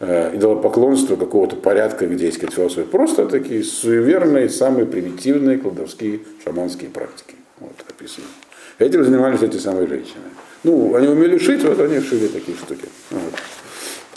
э, 0.00 0.36
идолопоклонство 0.36 1.16
какого-то 1.16 1.56
порядка, 1.56 2.06
сказать, 2.06 2.54
философия. 2.54 2.84
Просто 2.84 3.26
такие 3.26 3.62
суеверные, 3.64 4.48
самые 4.48 4.86
примитивные 4.86 5.58
колдовские 5.58 6.20
шаманские 6.44 6.90
практики. 6.90 7.34
Вот 7.60 7.74
описано. 7.88 8.26
Этим 8.78 9.04
занимались 9.04 9.42
эти 9.42 9.56
самые 9.56 9.86
женщины. 9.86 10.24
Ну, 10.64 10.94
они 10.94 11.08
умели 11.08 11.38
шить, 11.38 11.62
вот 11.64 11.80
они 11.80 12.00
шили 12.00 12.28
такие 12.28 12.56
штуки. 12.56 12.88
Вот 13.10 13.34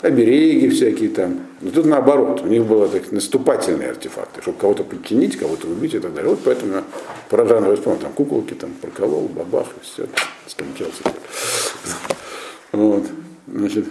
обереги 0.02 0.68
всякие 0.68 1.10
там. 1.10 1.40
Но 1.60 1.70
тут 1.70 1.86
наоборот, 1.86 2.42
у 2.42 2.46
них 2.46 2.64
были 2.64 2.88
так, 2.88 3.12
наступательные 3.12 3.90
артефакты, 3.90 4.42
чтобы 4.42 4.58
кого-то 4.58 4.84
подчинить, 4.84 5.36
кого-то 5.36 5.66
убить 5.66 5.94
и 5.94 5.98
так 5.98 6.14
далее. 6.14 6.30
Вот 6.30 6.40
поэтому 6.44 6.74
я 6.74 6.84
про 7.28 7.46
жанр 7.46 7.76
вспомнил, 7.76 8.00
там 8.00 8.12
куколки 8.12 8.54
там 8.54 8.70
проколол, 8.80 9.28
бабах, 9.28 9.66
и 9.80 9.84
все, 9.84 10.06
скончался. 10.46 11.02
Вот, 12.72 13.04
значит, 13.46 13.86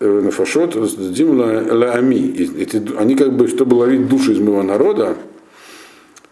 э, 0.00 0.20
на 0.20 0.30
фашот, 0.30 0.74
дим 1.12 1.40
ами. 1.40 2.98
Они 2.98 3.14
как 3.14 3.32
бы, 3.36 3.48
чтобы 3.48 3.74
ловить 3.74 4.08
души 4.08 4.32
из 4.32 4.38
моего 4.38 4.62
народа, 4.62 5.16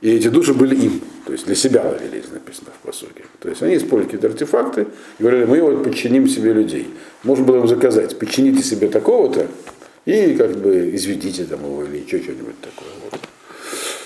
и 0.00 0.10
эти 0.10 0.28
души 0.28 0.52
были 0.52 0.76
им, 0.76 1.00
то 1.24 1.32
есть 1.32 1.46
для 1.46 1.54
себя 1.54 1.82
ловились, 1.82 2.30
написано 2.30 2.68
в 2.78 2.86
посоке. 2.86 3.24
То 3.40 3.48
есть 3.48 3.62
они 3.62 3.76
использовали 3.76 4.04
какие-то 4.04 4.26
артефакты 4.26 4.86
и 5.18 5.22
говорили, 5.22 5.44
мы 5.46 5.62
вот 5.62 5.82
подчиним 5.82 6.28
себе 6.28 6.52
людей. 6.52 6.88
Можно 7.22 7.46
было 7.46 7.60
им 7.60 7.68
заказать, 7.68 8.18
подчините 8.18 8.62
себе 8.62 8.88
такого-то 8.88 9.48
и 10.04 10.34
как 10.34 10.56
бы 10.56 10.94
изведите 10.94 11.44
там 11.44 11.60
его 11.60 11.84
или 11.84 12.04
еще 12.04 12.22
что-нибудь 12.22 12.60
такое. 12.60 12.90
Вот. 13.10 13.20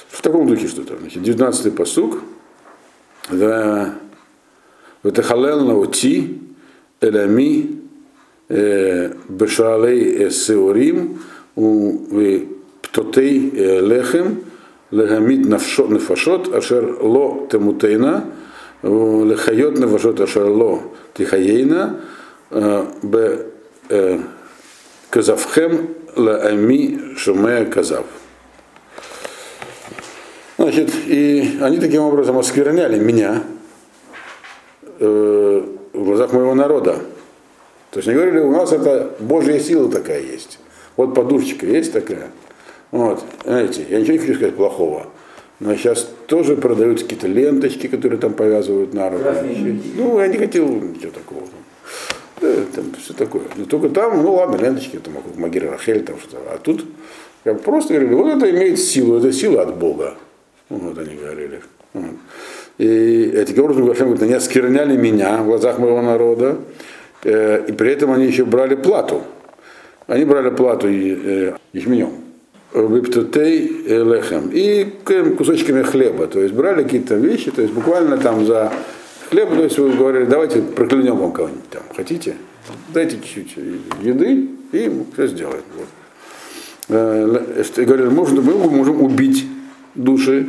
В 0.08 0.22
таком 0.22 0.46
духе 0.46 0.68
что-то. 0.68 0.96
Значит, 0.98 1.22
19-й 1.22 1.72
посук. 1.72 2.22
Да. 3.30 3.96
Ветахалел 5.02 5.64
наути 5.64 6.38
элями 7.00 7.70
э, 7.70 7.77
бешалей 8.48 10.30
сеорим 10.30 11.20
у 11.56 11.98
птотей 12.82 13.50
э, 13.54 13.80
лехем 13.80 14.44
легамид 14.90 15.46
нефашот, 15.46 16.54
ашер 16.54 16.96
ло 17.00 17.46
темутейна, 17.50 18.24
лехайот 18.82 19.78
нефашот, 19.78 20.20
ашер 20.20 20.46
ло 20.46 20.82
тихаейна, 21.14 22.00
б 22.50 23.46
казавхем 25.10 25.88
лаами 26.16 27.14
шумея 27.16 27.64
казав. 27.66 28.04
Значит, 30.58 30.90
и 31.06 31.58
они 31.60 31.78
таким 31.78 32.02
образом 32.02 32.36
оскверняли 32.38 32.98
меня 32.98 33.44
э, 34.98 35.62
в 35.92 36.04
глазах 36.04 36.32
моего 36.32 36.54
народа. 36.54 36.98
То 37.90 37.98
есть 37.98 38.08
они 38.08 38.16
говорили, 38.16 38.38
у 38.40 38.50
нас 38.50 38.72
это 38.72 39.14
Божья 39.20 39.58
сила 39.58 39.90
такая 39.90 40.20
есть. 40.20 40.58
Вот 40.96 41.14
подушечка 41.14 41.66
есть 41.66 41.92
такая. 41.92 42.30
Вот, 42.90 43.22
знаете, 43.44 43.84
я 43.88 44.00
ничего 44.00 44.14
не 44.14 44.18
хочу 44.18 44.34
сказать 44.34 44.56
плохого. 44.56 45.06
Но 45.60 45.74
сейчас 45.74 46.08
тоже 46.26 46.56
продаются 46.56 47.04
какие-то 47.04 47.26
ленточки, 47.26 47.88
которые 47.88 48.20
там 48.20 48.32
повязывают 48.32 48.94
на 48.94 49.10
руку. 49.10 49.24
Ну, 49.96 50.20
я 50.20 50.28
не 50.28 50.36
хотел 50.36 50.68
ничего 50.68 51.10
такого. 51.10 51.42
Да, 52.40 52.54
там 52.74 52.84
все 53.02 53.12
такое. 53.14 53.42
Но 53.56 53.64
только 53.64 53.88
там, 53.88 54.22
ну 54.22 54.34
ладно, 54.34 54.56
ленточки, 54.56 54.98
там, 54.98 55.14
Магира 55.36 55.70
Рахель, 55.70 56.04
там 56.04 56.16
что-то. 56.18 56.38
А 56.52 56.58
тут 56.58 56.84
как 57.42 57.62
просто 57.62 57.94
говорили, 57.94 58.14
вот 58.14 58.36
это 58.36 58.50
имеет 58.50 58.78
силу, 58.78 59.18
это 59.18 59.32
сила 59.32 59.62
от 59.62 59.76
Бога. 59.76 60.14
Вот 60.68 60.96
они 60.98 61.16
говорили. 61.16 61.60
И 62.78 63.32
этим 63.34 63.64
образом 63.64 63.86
говорят, 63.86 64.22
они 64.22 64.34
оскверняли 64.34 64.96
меня 64.96 65.42
в 65.42 65.46
глазах 65.46 65.78
моего 65.78 66.00
народа, 66.02 66.58
и 67.24 67.72
при 67.76 67.92
этом 67.92 68.12
они 68.12 68.26
еще 68.26 68.44
брали 68.44 68.74
плату. 68.74 69.22
Они 70.06 70.24
брали 70.24 70.50
плату 70.50 70.88
э, 70.88 71.54
ячменем 71.72 72.10
виптутей 72.74 73.84
лехем 73.86 74.50
и 74.52 74.84
кусочками 75.36 75.82
хлеба. 75.82 76.26
То 76.26 76.40
есть 76.40 76.54
брали 76.54 76.82
какие-то 76.82 77.14
вещи, 77.14 77.50
то 77.50 77.62
есть 77.62 77.72
буквально 77.74 78.18
там 78.18 78.44
за 78.44 78.72
хлеб, 79.30 79.50
то 79.50 79.62
есть 79.62 79.78
вы 79.78 79.92
говорили, 79.92 80.24
давайте 80.24 80.62
проклянем 80.62 81.16
вам 81.16 81.32
кого-нибудь 81.32 81.68
там, 81.70 81.82
хотите? 81.96 82.36
Дайте 82.92 83.16
чуть-чуть 83.16 83.56
еды 84.02 84.48
и 84.72 84.92
все 85.14 85.26
сделаем. 85.26 85.62
Вот. 85.76 85.88
Э, 86.88 87.84
говорили, 87.84 88.08
можно, 88.08 88.40
мы 88.40 88.54
можем 88.54 89.02
убить 89.02 89.46
души, 89.94 90.48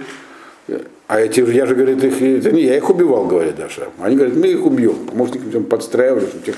а 1.10 1.20
эти, 1.20 1.39
я 1.39 1.66
же, 1.66 1.74
говорит, 1.74 2.04
их, 2.04 2.22
это 2.22 2.51
не 2.51 2.62
я 2.62 2.78
их 2.78 2.88
убивал, 2.88 3.25
говорит 3.25 3.56
Даша. 3.56 3.88
Они 4.00 4.16
говорят, 4.16 4.36
мы 4.36 4.46
их 4.46 4.63
убьем. 4.63 5.08
Их 5.20 5.51
там 5.51 5.63
подстраивали, 5.63 6.28
чтобы 6.28 6.46
тех 6.46 6.56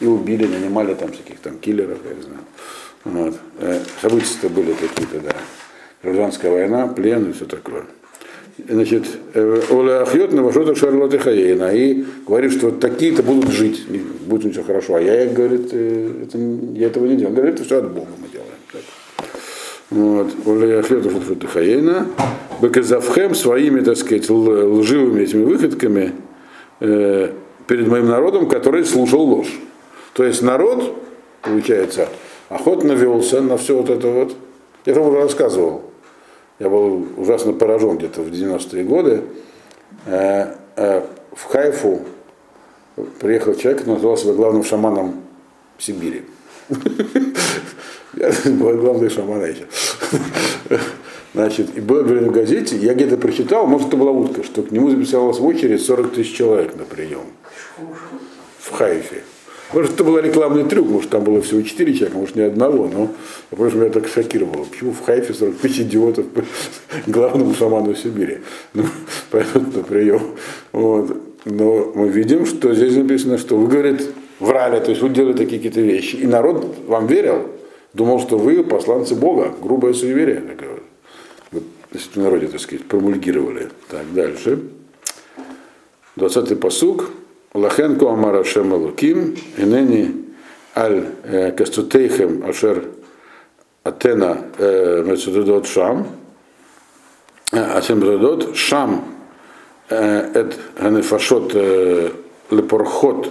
и 0.00 0.06
убили, 0.06 0.46
нанимали 0.46 0.94
там 0.94 1.12
всяких 1.12 1.40
там 1.40 1.58
киллеров, 1.58 1.98
я 2.08 2.14
не 2.14 2.22
знаю. 2.22 2.40
Вот. 3.04 3.34
Э, 3.60 3.80
события 4.00 4.48
были 4.48 4.72
такие-то, 4.72 5.20
да. 5.20 5.34
Гражданская 6.02 6.50
война, 6.50 6.86
плен 6.86 7.28
и 7.28 7.32
все 7.34 7.44
такое. 7.44 7.84
Значит, 8.66 9.04
э, 9.34 9.60
Оля 9.68 10.04
Ахьот 10.04 10.32
Навашота 10.32 10.74
Шарлотты 10.74 11.18
Хаейна 11.18 11.74
и 11.74 12.02
говорит, 12.26 12.52
что 12.52 12.70
вот 12.70 12.80
такие-то 12.80 13.22
будут 13.22 13.50
жить, 13.50 13.86
будет 14.26 14.44
у 14.44 14.46
них 14.46 14.54
все 14.56 14.64
хорошо. 14.64 14.94
А 14.94 15.02
я, 15.02 15.26
говорит, 15.26 15.68
э, 15.72 16.22
это, 16.22 16.38
я 16.38 16.86
этого 16.86 17.04
не 17.04 17.16
делаю. 17.16 17.34
Говорит, 17.34 17.56
это 17.56 17.64
все 17.64 17.80
от 17.80 17.92
Бога 17.92 18.08
мы 18.18 18.28
делаем. 18.28 18.51
Вот. 19.92 20.32
Беказавхем 22.62 23.34
своими, 23.34 23.80
так 23.80 23.96
сказать, 23.96 24.30
лживыми 24.30 25.22
этими 25.22 25.44
выходками 25.44 26.12
э, 26.80 27.32
перед 27.66 27.88
моим 27.88 28.08
народом, 28.08 28.48
который 28.48 28.86
слушал 28.86 29.20
ложь. 29.20 29.60
То 30.14 30.24
есть 30.24 30.40
народ, 30.42 30.96
получается, 31.42 32.08
охотно 32.48 32.92
велся 32.92 33.42
на 33.42 33.58
все 33.58 33.76
вот 33.76 33.90
это 33.90 34.08
вот. 34.08 34.34
Я 34.86 34.94
же 34.94 35.00
уже 35.00 35.20
рассказывал. 35.20 35.82
Я 36.58 36.70
был 36.70 37.06
ужасно 37.16 37.52
поражен 37.52 37.98
где-то 37.98 38.22
в 38.22 38.28
90-е 38.28 38.84
годы. 38.84 39.22
Э, 40.06 40.54
э, 40.76 41.02
в 41.34 41.44
Хайфу 41.44 42.00
приехал 43.20 43.54
человек, 43.54 43.86
назвал 43.86 44.16
себя 44.16 44.32
главным 44.32 44.64
шаманом 44.64 45.16
Сибири. 45.78 46.22
Был 48.14 48.76
главный 48.76 49.10
шамана 49.10 49.44
еще. 49.44 49.66
Значит, 51.34 51.68
и 51.76 51.80
было 51.80 52.02
в 52.02 52.30
газете, 52.30 52.76
я 52.76 52.92
где-то 52.92 53.16
прочитал, 53.16 53.66
может, 53.66 53.88
это 53.88 53.96
была 53.96 54.10
утка, 54.10 54.42
что 54.44 54.62
к 54.62 54.70
нему 54.70 54.90
записалось 54.90 55.38
в 55.38 55.46
очередь 55.46 55.82
40 55.82 56.12
тысяч 56.12 56.36
человек 56.36 56.76
на 56.76 56.84
прием. 56.84 57.24
В 58.58 58.70
Хайфе. 58.72 59.22
Может, 59.72 59.94
это 59.94 60.04
был 60.04 60.18
рекламный 60.18 60.64
трюк, 60.64 60.88
может, 60.88 61.08
там 61.08 61.24
было 61.24 61.40
всего 61.40 61.62
4 61.62 61.94
человека, 61.94 62.18
может, 62.18 62.36
ни 62.36 62.42
одного, 62.42 62.86
но 62.88 63.10
просто 63.48 63.78
меня 63.78 63.88
так 63.88 64.06
шокировало. 64.06 64.64
Почему 64.64 64.92
в 64.92 65.02
Хайфе 65.02 65.32
40 65.32 65.56
тысяч 65.56 65.80
идиотов 65.80 66.26
главному 67.06 67.54
шаману 67.54 67.94
Сибири 67.94 68.40
ну, 68.74 68.84
пойдут 69.30 69.74
на 69.74 69.82
прием. 69.82 70.22
Вот. 70.72 71.16
Но 71.46 71.92
мы 71.94 72.08
видим, 72.08 72.44
что 72.44 72.74
здесь 72.74 72.94
написано, 72.94 73.38
что 73.38 73.56
вы, 73.56 73.68
говорит, 73.68 74.02
врали, 74.38 74.78
то 74.80 74.90
есть 74.90 75.00
вы 75.00 75.08
делали 75.08 75.32
такие 75.32 75.56
какие-то 75.56 75.80
вещи. 75.80 76.16
И 76.16 76.26
народ 76.26 76.76
вам 76.86 77.06
верил, 77.06 77.48
думал, 77.94 78.20
что 78.20 78.38
вы 78.38 78.62
посланцы 78.64 79.14
Бога, 79.14 79.54
грубое 79.60 79.92
суеверие 79.92 80.40
такое. 80.40 80.80
Вот, 81.50 81.62
если 81.92 82.20
в 82.20 82.22
народе, 82.22 82.48
так 82.48 82.60
сказать, 82.60 82.84
промульгировали. 82.86 83.68
Так, 83.88 84.12
дальше. 84.12 84.60
20-й 86.16 86.56
посуг. 86.56 87.10
Лахенко 87.54 88.10
Амара 88.10 88.44
Шем 88.44 88.72
Луким, 88.72 89.36
Инени 89.58 90.24
Аль 90.74 91.04
Кастутейхем 91.54 92.48
Ашер 92.48 92.88
Атена 93.84 94.38
Мецудодот 94.58 95.66
Шам, 95.66 96.06
Ашем 97.50 97.98
Мецудодот 97.98 98.56
Шам 98.56 99.04
Эд 99.90 100.58
Ганефашот 100.80 101.52
Лепорхот 102.50 103.30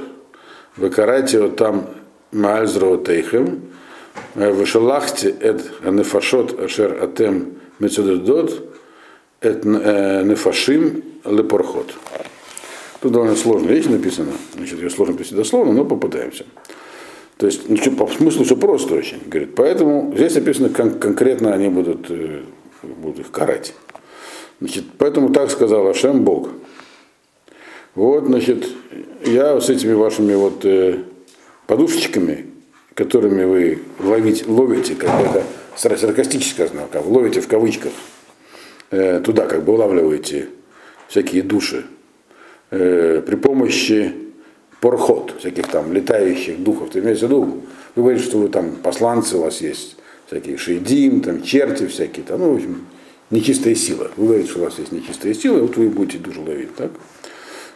Векарайте 0.77 1.47
там 1.47 1.87
Маальзро 2.31 2.97
Тейхем, 2.97 3.61
Вешалахте 4.35 5.35
Эд 5.39 5.63
Ганефашот 5.83 6.59
Ашер 6.59 7.03
Атем 7.03 7.55
Мецудодот 7.79 8.75
Эд 9.41 9.65
Нефашим 9.65 11.03
Лепорхот. 11.25 11.93
Тут 13.01 13.11
довольно 13.13 13.35
сложная 13.35 13.73
вещь 13.73 13.85
написана. 13.85 14.31
Значит, 14.55 14.79
ее 14.79 14.89
сложно 14.89 15.17
писать 15.17 15.35
дословно, 15.35 15.73
но 15.73 15.85
попытаемся. 15.85 16.45
То 17.37 17.47
есть, 17.47 17.67
ну, 17.67 17.77
по 17.95 18.07
смыслу 18.07 18.43
все 18.43 18.55
просто 18.55 18.93
очень. 18.93 19.19
Говорит, 19.25 19.55
поэтому 19.55 20.13
здесь 20.15 20.35
написано 20.35 20.69
кон- 20.69 20.99
конкретно 20.99 21.53
они 21.53 21.69
будут, 21.69 22.05
э, 22.11 22.41
будут 22.83 23.21
их 23.21 23.31
карать. 23.31 23.73
Значит, 24.59 24.83
поэтому 24.99 25.33
так 25.33 25.49
сказал 25.49 25.87
Ашем 25.87 26.23
Бог. 26.23 26.49
Вот, 27.95 28.25
значит, 28.25 28.67
я 29.25 29.59
с 29.59 29.71
этими 29.71 29.93
вашими 29.93 30.35
вот 30.35 30.63
э, 30.63 30.99
подушечками, 31.65 32.50
которыми 33.03 33.45
вы 33.45 33.79
ловите, 33.99 34.45
ловите, 34.45 34.93
как 34.95 35.09
бы 35.17 35.25
это 35.25 35.43
саркастическое 35.75 36.69
как 36.91 37.05
ловите 37.05 37.41
в 37.41 37.47
кавычках, 37.47 37.91
э, 38.91 39.21
туда 39.23 39.47
как 39.47 39.63
бы 39.63 39.73
улавливаете 39.73 40.49
всякие 41.07 41.41
души, 41.41 41.85
при 42.69 43.35
помощи 43.35 44.13
порхот, 44.79 45.33
всяких 45.39 45.67
там 45.67 45.91
летающих 45.91 46.63
духов. 46.63 46.91
Ты 46.91 46.99
имеешь 46.99 47.19
в 47.19 47.23
виду, 47.23 47.63
вы 47.95 48.03
говорите, 48.03 48.23
что 48.23 48.37
вы 48.37 48.49
там 48.49 48.75
посланцы 48.77 49.37
у 49.37 49.41
вас 49.41 49.61
есть, 49.61 49.97
всякие 50.27 50.57
шейдим, 50.57 51.21
там 51.21 51.43
черти 51.43 51.87
всякие, 51.87 52.25
там, 52.25 52.39
ну, 52.39 52.53
в 52.53 52.55
общем, 52.55 52.85
нечистая 53.29 53.75
сила. 53.75 54.09
Вы 54.15 54.27
говорите, 54.27 54.49
что 54.49 54.59
у 54.59 54.63
вас 54.63 54.79
есть 54.79 54.91
нечистая 54.91 55.33
сила, 55.33 55.59
вот 55.59 55.75
вы 55.75 55.89
будете 55.89 56.19
душу 56.19 56.43
ловить, 56.43 56.75
так? 56.75 56.91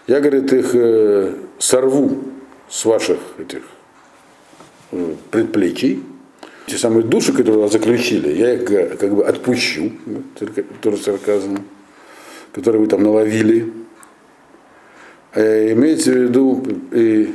Я, 0.07 0.19
говорит, 0.19 0.53
их 0.53 0.71
э, 0.75 1.33
сорву 1.57 2.23
с 2.69 2.85
ваших 2.85 3.17
этих 3.39 3.59
э, 3.59 3.74
предплечий, 5.31 6.03
те 6.67 6.77
самые 6.77 7.03
души, 7.03 7.31
которые 7.31 7.61
вас 7.61 7.71
заключили, 7.71 8.33
я 8.33 8.53
их 8.53 8.65
как 8.97 9.13
бы 9.13 9.23
отпущу, 9.25 9.91
тоже 10.81 10.97
сарказм, 10.97 11.59
которые 12.53 12.81
вы 12.81 12.87
там 12.87 13.03
наловили, 13.03 13.71
имеется 15.35 16.11
в 16.11 16.15
виду 16.15 16.63
и 16.91 17.33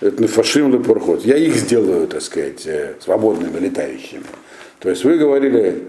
это 0.00 0.26
фашим 0.28 0.70
или 0.70 0.78
проход. 0.82 1.24
Я 1.26 1.36
их 1.36 1.56
сделаю, 1.56 2.06
так 2.06 2.22
сказать, 2.22 2.66
свободными, 3.00 3.58
летающими. 3.58 4.24
То 4.78 4.88
есть 4.88 5.04
вы 5.04 5.18
говорили 5.18 5.82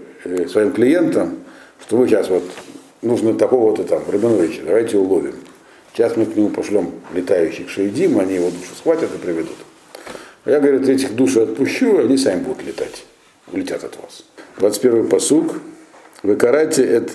своим 0.48 0.72
клиентам, 0.72 1.38
что 1.80 1.96
вы 1.96 2.08
сейчас 2.08 2.28
вот 2.28 2.44
нужно 3.00 3.32
такого-то 3.32 3.84
там 3.84 4.02
Рабиновича, 4.06 4.62
давайте 4.66 4.98
уловим. 4.98 5.36
Сейчас 5.94 6.16
мы 6.16 6.26
к 6.26 6.36
нему 6.36 6.50
пошлем 6.50 6.90
летающих 7.14 7.70
шейдим, 7.70 8.18
они 8.18 8.34
его 8.34 8.50
душу 8.50 8.74
схватят 8.76 9.14
и 9.14 9.18
приведут. 9.18 9.56
Я, 10.44 10.60
говорит, 10.60 10.88
этих 10.88 11.14
душ 11.14 11.36
отпущу, 11.36 12.00
и 12.00 12.04
они 12.04 12.18
сами 12.18 12.42
будут 12.42 12.64
летать, 12.64 13.04
улетят 13.52 13.84
от 13.84 13.96
вас. 13.96 14.24
21 14.58 15.08
посуг. 15.08 15.54
Вы 16.22 16.36
карате 16.36 16.84
это 16.84 17.12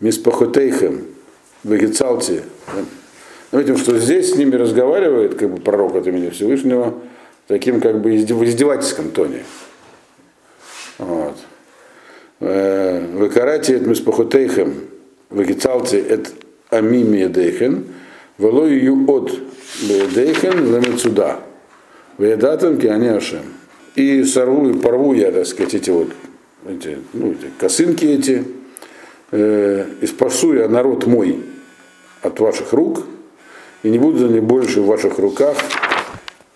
миспахотейхем, 0.00 1.06
Вегецалти. 1.64 2.42
Мы 3.50 3.60
видим, 3.60 3.76
что 3.76 3.98
здесь 3.98 4.32
с 4.32 4.36
ними 4.36 4.54
разговаривает 4.56 5.36
как 5.36 5.50
бы 5.50 5.60
пророк 5.60 5.96
от 5.96 6.06
имени 6.06 6.30
Всевышнего 6.30 6.94
таким 7.48 7.80
как 7.80 8.00
бы 8.00 8.10
в 8.10 8.44
издевательском 8.44 9.10
тоне. 9.10 9.42
Вот. 10.98 11.36
Векарати 12.40 13.72
это 13.72 13.86
миспахотейхем, 13.86 14.84
вегецалти 15.30 15.96
это 15.96 16.30
амими 16.70 17.26
дейхен, 17.26 17.86
велою 18.36 19.10
от 19.10 19.32
дейхен 20.14 20.72
лемецуда, 20.72 21.40
веедатам 22.18 22.78
киане 22.78 23.12
ашем. 23.12 23.44
И 23.94 24.22
сорву 24.24 24.70
и 24.70 24.78
порву 24.78 25.14
я, 25.14 25.32
так 25.32 25.46
сказать, 25.46 25.74
эти 25.74 25.90
вот 25.90 26.08
эти, 26.68 26.98
ну, 27.12 27.32
эти 27.32 27.50
косынки 27.58 28.04
эти, 28.04 28.44
э, 29.30 29.86
и 30.00 30.06
спасу 30.06 30.54
я 30.54 30.68
народ 30.68 31.06
мой 31.06 31.42
от 32.22 32.38
ваших 32.40 32.72
рук, 32.72 33.04
и 33.82 33.90
не 33.90 33.98
будут 33.98 34.30
они 34.30 34.40
больше 34.40 34.80
в 34.80 34.86
ваших 34.86 35.18
руках 35.18 35.56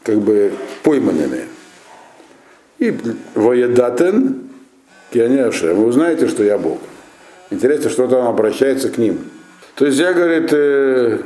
как 0.03 0.19
бы 0.19 0.53
пойманными. 0.83 1.43
И 2.79 2.93
воедатен 3.35 4.49
кианяше, 5.13 5.73
вы 5.73 5.87
узнаете, 5.87 6.27
что 6.27 6.43
я 6.43 6.59
Бог. 6.59 6.79
Интересно, 7.51 7.91
что 7.91 8.09
там 8.09 8.27
обращается 8.27 8.89
к 8.89 8.99
ним. 8.99 9.19
То 9.77 9.87
есть 9.87 9.99
я, 9.99 10.13
говорит, 10.13 10.49
э, 10.53 11.21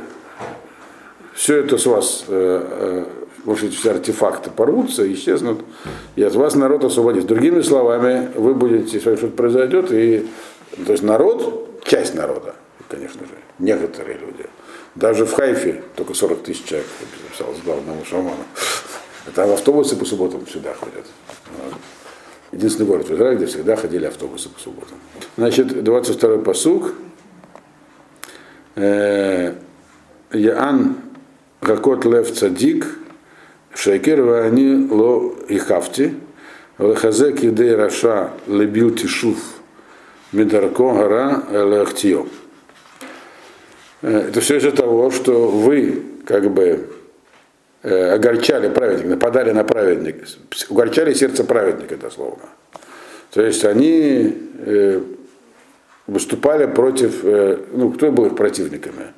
все 1.33 1.57
это 1.57 1.77
с 1.77 1.85
вас, 1.85 2.25
э, 2.27 3.05
э, 3.47 3.69
все 3.69 3.91
артефакты 3.91 4.51
порвутся, 4.51 5.11
исчезнут, 5.11 5.61
и 6.15 6.23
от 6.23 6.35
вас 6.35 6.55
народ 6.55 6.83
освободит. 6.83 7.25
Другими 7.25 7.61
словами, 7.61 8.29
вы 8.35 8.53
будете, 8.53 8.97
если 8.97 9.15
что-то 9.15 9.35
произойдет, 9.35 9.91
и 9.91 10.27
то 10.85 10.91
есть 10.91 11.03
народ, 11.03 11.81
часть 11.83 12.13
народа, 12.13 12.55
конечно 12.89 13.21
же, 13.21 13.33
некоторые 13.59 14.17
люди. 14.17 14.45
Даже 14.95 15.25
в 15.25 15.33
Хайфе 15.33 15.83
только 15.95 16.13
40 16.13 16.43
тысяч 16.43 16.65
человек 16.65 16.87
записалось 17.23 17.59
главного 17.63 18.03
шамана. 18.05 18.43
Это 19.27 19.53
автобусы 19.53 19.95
по 19.95 20.05
субботам 20.05 20.47
сюда 20.47 20.73
ходят. 20.73 21.05
Единственный 22.51 22.87
город 22.87 23.09
в 23.09 23.13
Израиле, 23.13 23.37
где 23.37 23.45
всегда 23.45 23.75
ходили 23.75 24.05
автобусы 24.05 24.49
по 24.49 24.59
субботам. 24.59 24.97
Значит, 25.35 25.67
22-й 25.67 26.43
посуг. 26.43 26.93
Яан 30.31 30.97
Гакот 31.61 32.05
Лев 32.05 32.31
Цадик, 32.33 32.87
Шайкер 33.77 34.21
Вани 34.23 34.87
Ло 34.89 35.35
Ихавти, 35.49 36.15
Лехазек 36.79 37.43
Идей 37.43 37.75
Раша 37.75 38.31
Лебил 38.47 38.95
Тишуф, 38.95 39.37
Медарко 40.31 40.93
Гара 40.93 41.43
Лехтио. 41.51 42.25
Это 44.01 44.41
все 44.41 44.57
из-за 44.57 44.71
того, 44.71 45.11
что 45.11 45.47
вы 45.47 46.01
как 46.25 46.49
бы 46.51 46.89
огорчали 47.83 48.67
праведника, 48.69 49.09
нападали 49.09 49.51
на 49.51 49.63
праведника, 49.63 50.25
угорчали 50.69 51.13
сердце 51.13 51.43
праведника, 51.43 51.97
дословно. 51.97 52.45
То 53.31 53.43
есть 53.43 53.63
они 53.63 54.35
выступали 56.07 56.65
против, 56.65 57.23
ну, 57.23 57.91
кто 57.91 58.11
был 58.11 58.25
их 58.25 58.35
противниками? 58.35 59.13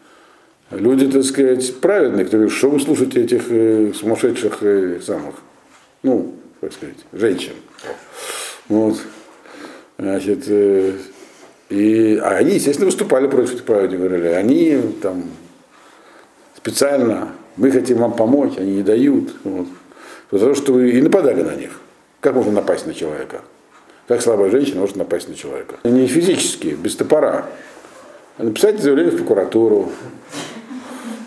Люди, 0.71 1.11
так 1.11 1.23
сказать, 1.23 1.79
праведные, 1.81 2.25
кто 2.25 2.37
говорит, 2.37 2.55
что 2.55 2.69
вы 2.69 2.79
слушаете 2.79 3.23
этих 3.23 3.95
сумасшедших 3.95 4.59
самых, 5.03 5.35
ну, 6.03 6.35
как 6.61 6.73
сказать, 6.73 6.97
женщин. 7.11 7.53
Вот. 8.67 8.97
Значит, 9.97 10.47
и, 10.47 12.19
а 12.21 12.29
они, 12.37 12.53
естественно, 12.53 12.85
выступали 12.85 13.27
против 13.27 13.53
этих 13.53 13.63
праведников, 13.63 14.07
говорили, 14.07 14.27
они 14.27 14.79
там 15.01 15.23
специально, 16.55 17.29
мы 17.57 17.71
хотим 17.71 17.97
вам 17.97 18.13
помочь, 18.13 18.53
они 18.57 18.75
не 18.77 18.83
дают. 18.83 19.35
Вот. 19.43 19.67
Потому 20.29 20.53
что 20.53 20.73
вы 20.73 20.91
и 20.91 21.01
нападали 21.01 21.41
на 21.41 21.55
них. 21.55 21.81
Как 22.19 22.35
можно 22.35 22.51
напасть 22.51 22.85
на 22.85 22.93
человека? 22.93 23.41
Как 24.07 24.21
слабая 24.21 24.51
женщина 24.51 24.81
может 24.81 24.95
напасть 24.95 25.27
на 25.29 25.35
человека? 25.35 25.77
Не 25.83 26.05
физически, 26.05 26.67
без 26.67 26.95
топора. 26.95 27.47
Написать 28.37 28.79
заявление 28.79 29.11
в 29.11 29.17
прокуратуру. 29.17 29.91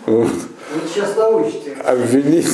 Вот. 0.05 0.29
Сейчас 0.87 1.15
научите. 1.15 1.73
обвинить, 1.83 2.47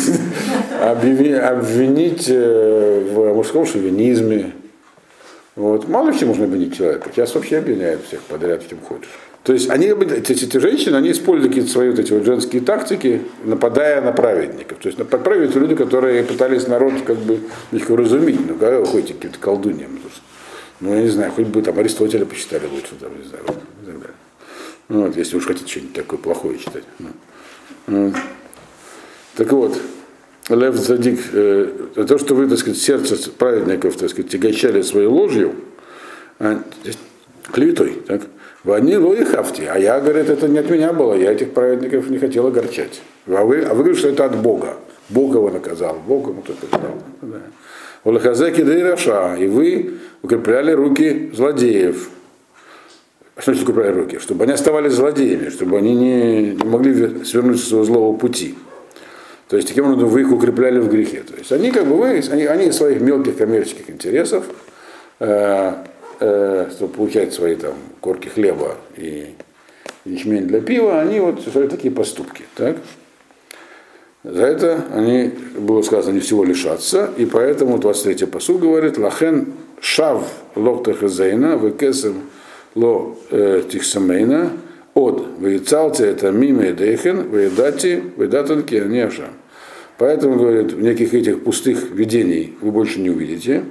объяви- 0.82 1.34
обвинить 1.34 2.26
э, 2.28 3.10
в 3.12 3.34
мужском 3.34 3.66
шовинизме. 3.66 4.54
Вот. 5.56 5.88
Мало 5.88 6.14
чем 6.14 6.30
можно 6.30 6.46
обвинить 6.46 6.78
человека. 6.78 7.10
Сейчас 7.14 7.34
вообще 7.36 7.58
обвиняют 7.58 8.06
всех 8.06 8.22
подряд, 8.22 8.64
в 8.64 8.70
чем 8.70 8.80
хочешь. 8.82 9.10
То 9.44 9.54
есть 9.54 9.70
они, 9.70 9.88
эти, 9.88 10.34
эти 10.34 10.58
женщины, 10.58 10.98
они 10.98 11.12
используют 11.12 11.54
какие-то 11.54 11.72
свои 11.72 11.90
вот 11.90 12.00
эти 12.00 12.12
вот 12.12 12.24
женские 12.24 12.62
тактики, 12.62 13.22
нападая 13.44 14.02
на 14.02 14.12
праведников. 14.12 14.78
То 14.80 14.88
есть 14.88 15.00
на 15.00 15.06
праведники 15.06 15.58
люди, 15.58 15.76
которые 15.76 16.24
пытались 16.24 16.68
народ 16.68 16.94
как 17.06 17.18
бы 17.18 17.40
их 17.72 17.90
уразумить. 17.90 18.40
Ну, 18.48 18.56
когда 18.56 18.80
вы 18.80 18.86
ходите 18.86 19.14
каким-то 19.14 19.40
колдуньям? 19.40 20.00
Ну, 20.82 20.96
я 20.96 21.02
не 21.02 21.10
знаю, 21.10 21.32
хоть 21.32 21.48
бы 21.48 21.62
там 21.62 21.78
Аристотеля 21.80 22.26
посчитали 22.26 22.66
лучше, 22.72 22.96
там, 23.00 23.12
не 23.18 23.28
знаю, 23.28 23.44
и 23.44 23.86
так 23.86 24.00
далее. 24.00 24.16
Ну, 24.88 25.06
вот, 25.06 25.18
если 25.18 25.38
уж 25.38 25.46
хотите 25.46 25.68
что-нибудь 25.68 25.94
такое 25.94 26.20
плохое 26.20 26.58
читать. 26.58 26.84
Ну. 27.00 27.10
Так 29.36 29.52
вот, 29.52 29.80
Лев 30.49 30.75
Задик, 30.75 31.19
э, 31.32 32.06
то, 32.08 32.17
что 32.17 32.36
вы, 32.36 32.47
так 32.47 32.58
сказать, 32.58 32.80
сердце 32.80 33.30
праведников, 33.32 33.95
так 33.95 34.10
сказать, 34.10 34.32
тягощали 34.32 34.82
своей 34.82 35.08
ложью, 35.08 35.56
а, 36.39 36.62
клеветой, 37.52 38.02
так, 38.08 38.23
они 38.65 38.97
лои 38.97 39.23
хафти, 39.23 39.62
а 39.62 39.78
я, 39.78 39.99
говорит, 39.99 40.30
это 40.30 40.47
не 40.47 40.58
от 40.58 40.69
меня 40.69 40.91
было, 40.91 41.13
я 41.13 41.32
этих 41.32 41.52
праведников 41.52 42.10
не 42.10 42.17
хотел 42.17 42.47
огорчать. 42.47 43.02
А 43.28 43.43
вы, 43.45 43.62
а 43.62 43.73
вы 43.73 43.84
говорите, 43.84 43.99
что 43.99 44.10
это 44.10 44.25
от 44.25 44.38
Бога. 44.41 44.78
Бог 45.10 45.34
его 45.34 45.49
наказал, 45.49 45.97
Бог 46.06 46.28
ему 46.28 46.41
только 46.41 46.67
дал. 46.78 46.97
Да. 47.21 47.41
Улахазеки 48.04 48.62
да 48.62 48.78
и 48.78 48.82
Раша, 48.82 49.36
и 49.36 49.47
вы 49.47 49.93
укрепляли 50.21 50.71
руки 50.71 51.32
злодеев. 51.34 52.10
Что 53.39 53.54
значит 53.54 53.69
укрепляли 53.69 53.93
руки? 53.93 54.19
Чтобы 54.19 54.43
они 54.43 54.54
оставались 54.54 54.93
злодеями, 54.93 55.49
чтобы 55.49 55.78
они 55.78 55.95
не, 55.95 56.52
не 56.52 56.63
могли 56.63 57.23
свернуть 57.23 57.60
со 57.60 57.67
своего 57.67 57.86
злого 57.86 58.17
пути. 58.17 58.56
То 59.47 59.56
есть 59.56 59.69
таким 59.69 59.86
образом 59.86 60.10
вы 60.10 60.21
их 60.21 60.32
укрепляли 60.32 60.80
в 60.80 60.89
грехе. 60.89 61.23
То 61.25 61.36
есть 61.36 61.52
они 61.52 61.71
как 61.71 61.88
бы 61.88 61.95
вы, 61.95 62.21
они, 62.32 62.43
они 62.43 62.67
из 62.67 62.75
своих 62.75 62.99
мелких 62.99 63.38
коммерческих 63.38 63.89
интересов, 63.89 64.43
э, 65.19 65.73
э, 66.19 66.67
чтобы 66.71 66.93
получать 66.93 67.34
свои 67.34 67.56
там 67.56 67.73
корки 68.02 68.28
хлеба 68.28 68.75
и 68.97 69.34
ячмень 70.04 70.45
для 70.45 70.60
пива, 70.60 70.99
они 70.99 71.21
вот 71.21 71.39
совершают 71.39 71.71
такие 71.71 71.93
поступки. 71.93 72.43
Так? 72.56 72.78
За 74.23 74.43
это 74.43 74.84
они, 74.93 75.32
было 75.58 75.82
сказано, 75.82 76.13
не 76.13 76.19
всего 76.19 76.43
лишатся, 76.43 77.10
и 77.15 77.25
поэтому 77.25 77.78
23-й 77.78 78.28
посуд 78.28 78.60
говорит, 78.62 78.97
лахен 78.97 79.54
шав 79.80 80.28
локта 80.56 80.93
хазейна, 80.93 81.56
векесем 81.56 82.23
ло 82.75 83.15
э, 83.32 83.63
тихсамейна, 83.69 84.51
от 84.93 85.23
вейцалте 85.39 86.05
это 86.05 86.32
мимо 86.32 86.71
дейхен, 86.71 87.29
вейдати, 87.29 88.03
вейдатан 88.17 88.63
кианеша. 88.63 89.29
Поэтому, 89.97 90.38
говорит, 90.38 90.73
в 90.73 90.82
неких 90.82 91.13
этих 91.13 91.43
пустых 91.43 91.91
видений 91.91 92.55
вы 92.62 92.71
больше 92.71 92.99
не 92.99 93.10
увидите, 93.10 93.63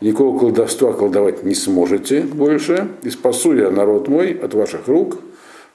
никакого 0.00 0.38
колдовства 0.38 0.92
колдовать 0.92 1.44
не 1.44 1.54
сможете 1.54 2.22
больше, 2.22 2.88
и 3.02 3.10
спасу 3.10 3.54
я 3.54 3.70
народ 3.70 4.08
мой 4.08 4.32
от 4.32 4.54
ваших 4.54 4.88
рук, 4.88 5.18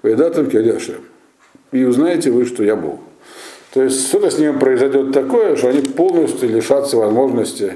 вейдатан 0.04 0.50
кианеша. 0.50 0.96
И 1.72 1.84
узнаете 1.84 2.32
вы, 2.32 2.46
что 2.46 2.64
я 2.64 2.76
Бог. 2.76 3.00
То 3.74 3.84
есть 3.84 4.08
что-то 4.08 4.30
с 4.30 4.40
ними 4.40 4.58
произойдет 4.58 5.12
такое, 5.12 5.56
что 5.56 5.68
они 5.68 5.82
полностью 5.82 6.50
лишатся 6.50 6.98
возможности 6.98 7.74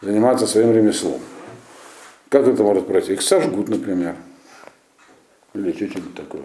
заниматься 0.00 0.46
своим 0.46 0.72
ремеслом. 0.72 1.20
Как 2.34 2.48
это 2.48 2.64
может 2.64 2.88
пройти? 2.88 3.12
Их 3.12 3.22
сожгут, 3.22 3.68
например. 3.68 4.16
Или 5.52 5.70
что-нибудь 5.70 6.16
такое. 6.16 6.42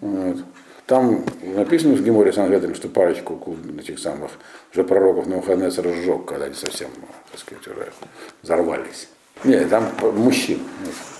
Вот. 0.00 0.38
Там 0.86 1.26
написано 1.42 1.94
в 1.94 2.02
Геморе 2.02 2.32
Сангедрин, 2.32 2.74
что 2.74 2.88
парочку 2.88 3.38
этих 3.78 3.98
самых 3.98 4.30
уже 4.72 4.84
пророков 4.84 5.26
на 5.26 5.36
выходные 5.36 5.68
разжег, 5.68 6.24
когда 6.24 6.46
они 6.46 6.54
совсем, 6.54 6.88
так 7.30 7.38
сказать, 7.38 7.68
уже 7.68 7.92
взорвались. 8.40 9.10
Нет, 9.44 9.68
там 9.70 9.90
мужчин. 10.14 10.58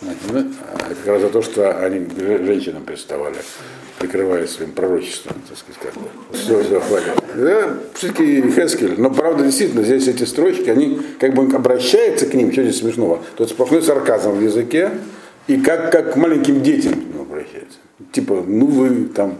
Это 0.03 0.95
как 0.95 1.07
раз 1.07 1.23
за 1.23 1.29
то, 1.29 1.43
что 1.43 1.79
они 1.85 2.07
женщинам 2.17 2.85
приставали, 2.85 3.37
прикрываясь 3.99 4.51
своим 4.51 4.73
пророчеством, 4.73 5.37
так 5.49 5.59
сказать, 5.59 5.81
как 5.81 5.95
бы. 5.95 6.09
Все, 6.33 6.63
все, 6.63 6.81
хватит. 6.81 7.13
Да, 7.35 7.77
все-таки 7.95 8.43
Хескель. 8.51 8.95
Но 8.99 9.11
правда, 9.11 9.45
действительно, 9.45 9.83
здесь 9.83 10.09
эти 10.09 10.25
строчки, 10.25 10.69
они 10.69 11.01
как 11.19 11.35
бы 11.35 11.45
обращаются 11.55 12.27
к 12.27 12.35
ним, 12.35 12.53
что 12.53 12.63
здесь 12.63 12.79
смешного. 12.79 13.23
Тут 13.37 13.51
сплошной 13.51 13.83
сарказм 13.83 14.33
в 14.33 14.41
языке, 14.41 14.91
и 15.47 15.61
как, 15.61 15.91
как 15.91 16.15
к 16.15 16.17
маленьким 16.17 16.63
детям 16.63 16.93
к 16.95 17.21
обращаются. 17.21 17.79
Типа, 18.13 18.45
ну 18.47 18.67
вы 18.67 19.07
там 19.07 19.39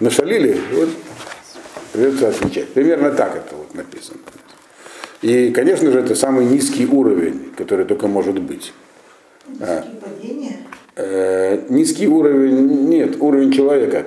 нашалили, 0.00 0.60
вот 0.72 0.88
придется 1.92 2.28
отвечать. 2.28 2.68
Примерно 2.68 3.10
так 3.10 3.36
это 3.36 3.54
вот 3.56 3.74
написано. 3.74 4.18
И, 5.24 5.52
конечно 5.52 5.90
же, 5.90 6.00
это 6.00 6.14
самый 6.14 6.44
низкий 6.44 6.84
уровень, 6.84 7.50
который 7.56 7.86
только 7.86 8.08
может 8.08 8.38
быть. 8.42 8.74
А, 9.58 9.82
Падение? 9.98 10.58
э, 10.96 11.64
низкий 11.70 12.06
уровень, 12.06 12.90
нет, 12.90 13.16
уровень 13.20 13.50
человека. 13.50 14.04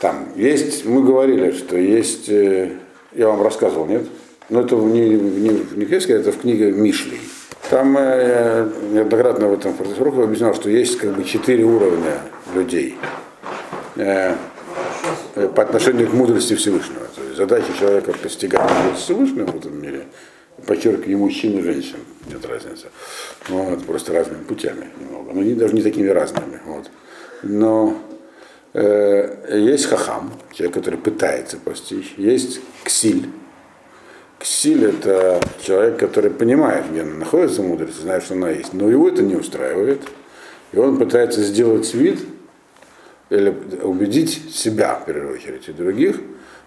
Там 0.00 0.28
есть, 0.36 0.84
мы 0.84 1.02
говорили, 1.02 1.52
что 1.52 1.78
есть, 1.78 2.28
э, 2.28 2.72
я 3.14 3.28
вам 3.28 3.40
рассказывал, 3.40 3.86
нет? 3.86 4.02
Но 4.50 4.60
это 4.60 4.76
не, 4.76 5.08
не, 5.08 5.64
не 5.76 5.86
Хескель, 5.86 6.16
это 6.16 6.30
в 6.30 6.40
книге 6.42 6.72
Мишли. 6.72 7.18
Там 7.70 7.96
э, 7.98 8.68
неоднократно 8.92 9.48
в 9.48 9.54
этом 9.54 9.72
фортификации 9.72 10.24
объяснял, 10.24 10.54
что 10.54 10.68
есть 10.68 10.98
как 10.98 11.16
бы 11.16 11.24
четыре 11.24 11.64
уровня 11.64 12.18
людей 12.54 12.96
э, 13.96 14.34
по 15.34 15.62
отношению 15.62 16.08
к 16.08 16.12
мудрости 16.12 16.54
Всевышнего. 16.54 17.06
То 17.14 17.22
есть 17.22 17.36
задача 17.36 17.72
человека 17.78 18.12
постигать 18.12 18.70
мудрость 18.70 19.04
Всевышнего 19.04 19.46
в 19.46 19.56
этом 19.56 19.80
мире, 19.80 20.04
подчеркиваю, 20.66 21.12
и 21.12 21.16
мужчин, 21.16 21.58
и 21.58 21.62
женщин, 21.62 21.98
нет 22.30 22.44
разницы. 22.46 22.88
Вот, 23.48 23.84
просто 23.84 24.12
разными 24.12 24.44
путями 24.44 24.88
немного. 25.00 25.32
Но 25.32 25.42
не, 25.42 25.54
даже 25.54 25.74
не 25.74 25.82
такими 25.82 26.08
разными. 26.08 26.60
Вот. 26.66 26.90
Но 27.42 27.98
э, 28.74 29.58
есть 29.58 29.86
хахам, 29.86 30.32
человек, 30.52 30.74
который 30.74 30.98
пытается 30.98 31.56
постичь, 31.56 32.14
есть 32.16 32.60
ксиль. 32.84 33.28
Ксиль 34.38 34.86
это 34.86 35.40
человек, 35.62 35.98
который 35.98 36.30
понимает, 36.30 36.90
где 36.90 37.02
она 37.02 37.14
находится 37.14 37.62
мудрость, 37.62 38.00
знает, 38.00 38.24
что 38.24 38.34
она 38.34 38.50
есть, 38.50 38.72
но 38.72 38.90
его 38.90 39.08
это 39.08 39.22
не 39.22 39.36
устраивает. 39.36 40.02
И 40.72 40.78
он 40.78 40.96
пытается 40.96 41.42
сделать 41.42 41.92
вид, 41.94 42.20
или 43.32 43.54
убедить 43.82 44.54
себя, 44.54 44.94
в 44.94 45.06
первую 45.06 45.34
очередь, 45.34 45.68
и 45.68 45.72
других, 45.72 46.16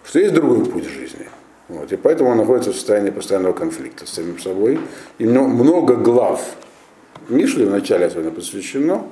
что 0.04 0.18
есть 0.18 0.34
другой 0.34 0.64
путь 0.64 0.84
жизни. 0.84 1.28
Вот. 1.68 1.92
И 1.92 1.96
поэтому 1.96 2.30
он 2.30 2.38
находится 2.38 2.72
в 2.72 2.74
состоянии 2.74 3.10
постоянного 3.10 3.52
конфликта 3.52 4.06
с 4.06 4.10
самим 4.10 4.38
собой. 4.38 4.78
И 5.18 5.26
много 5.26 5.96
глав 5.96 6.40
Мишли 7.28 7.64
в 7.64 7.70
начале 7.70 8.06
особенно 8.06 8.30
посвящено 8.30 9.04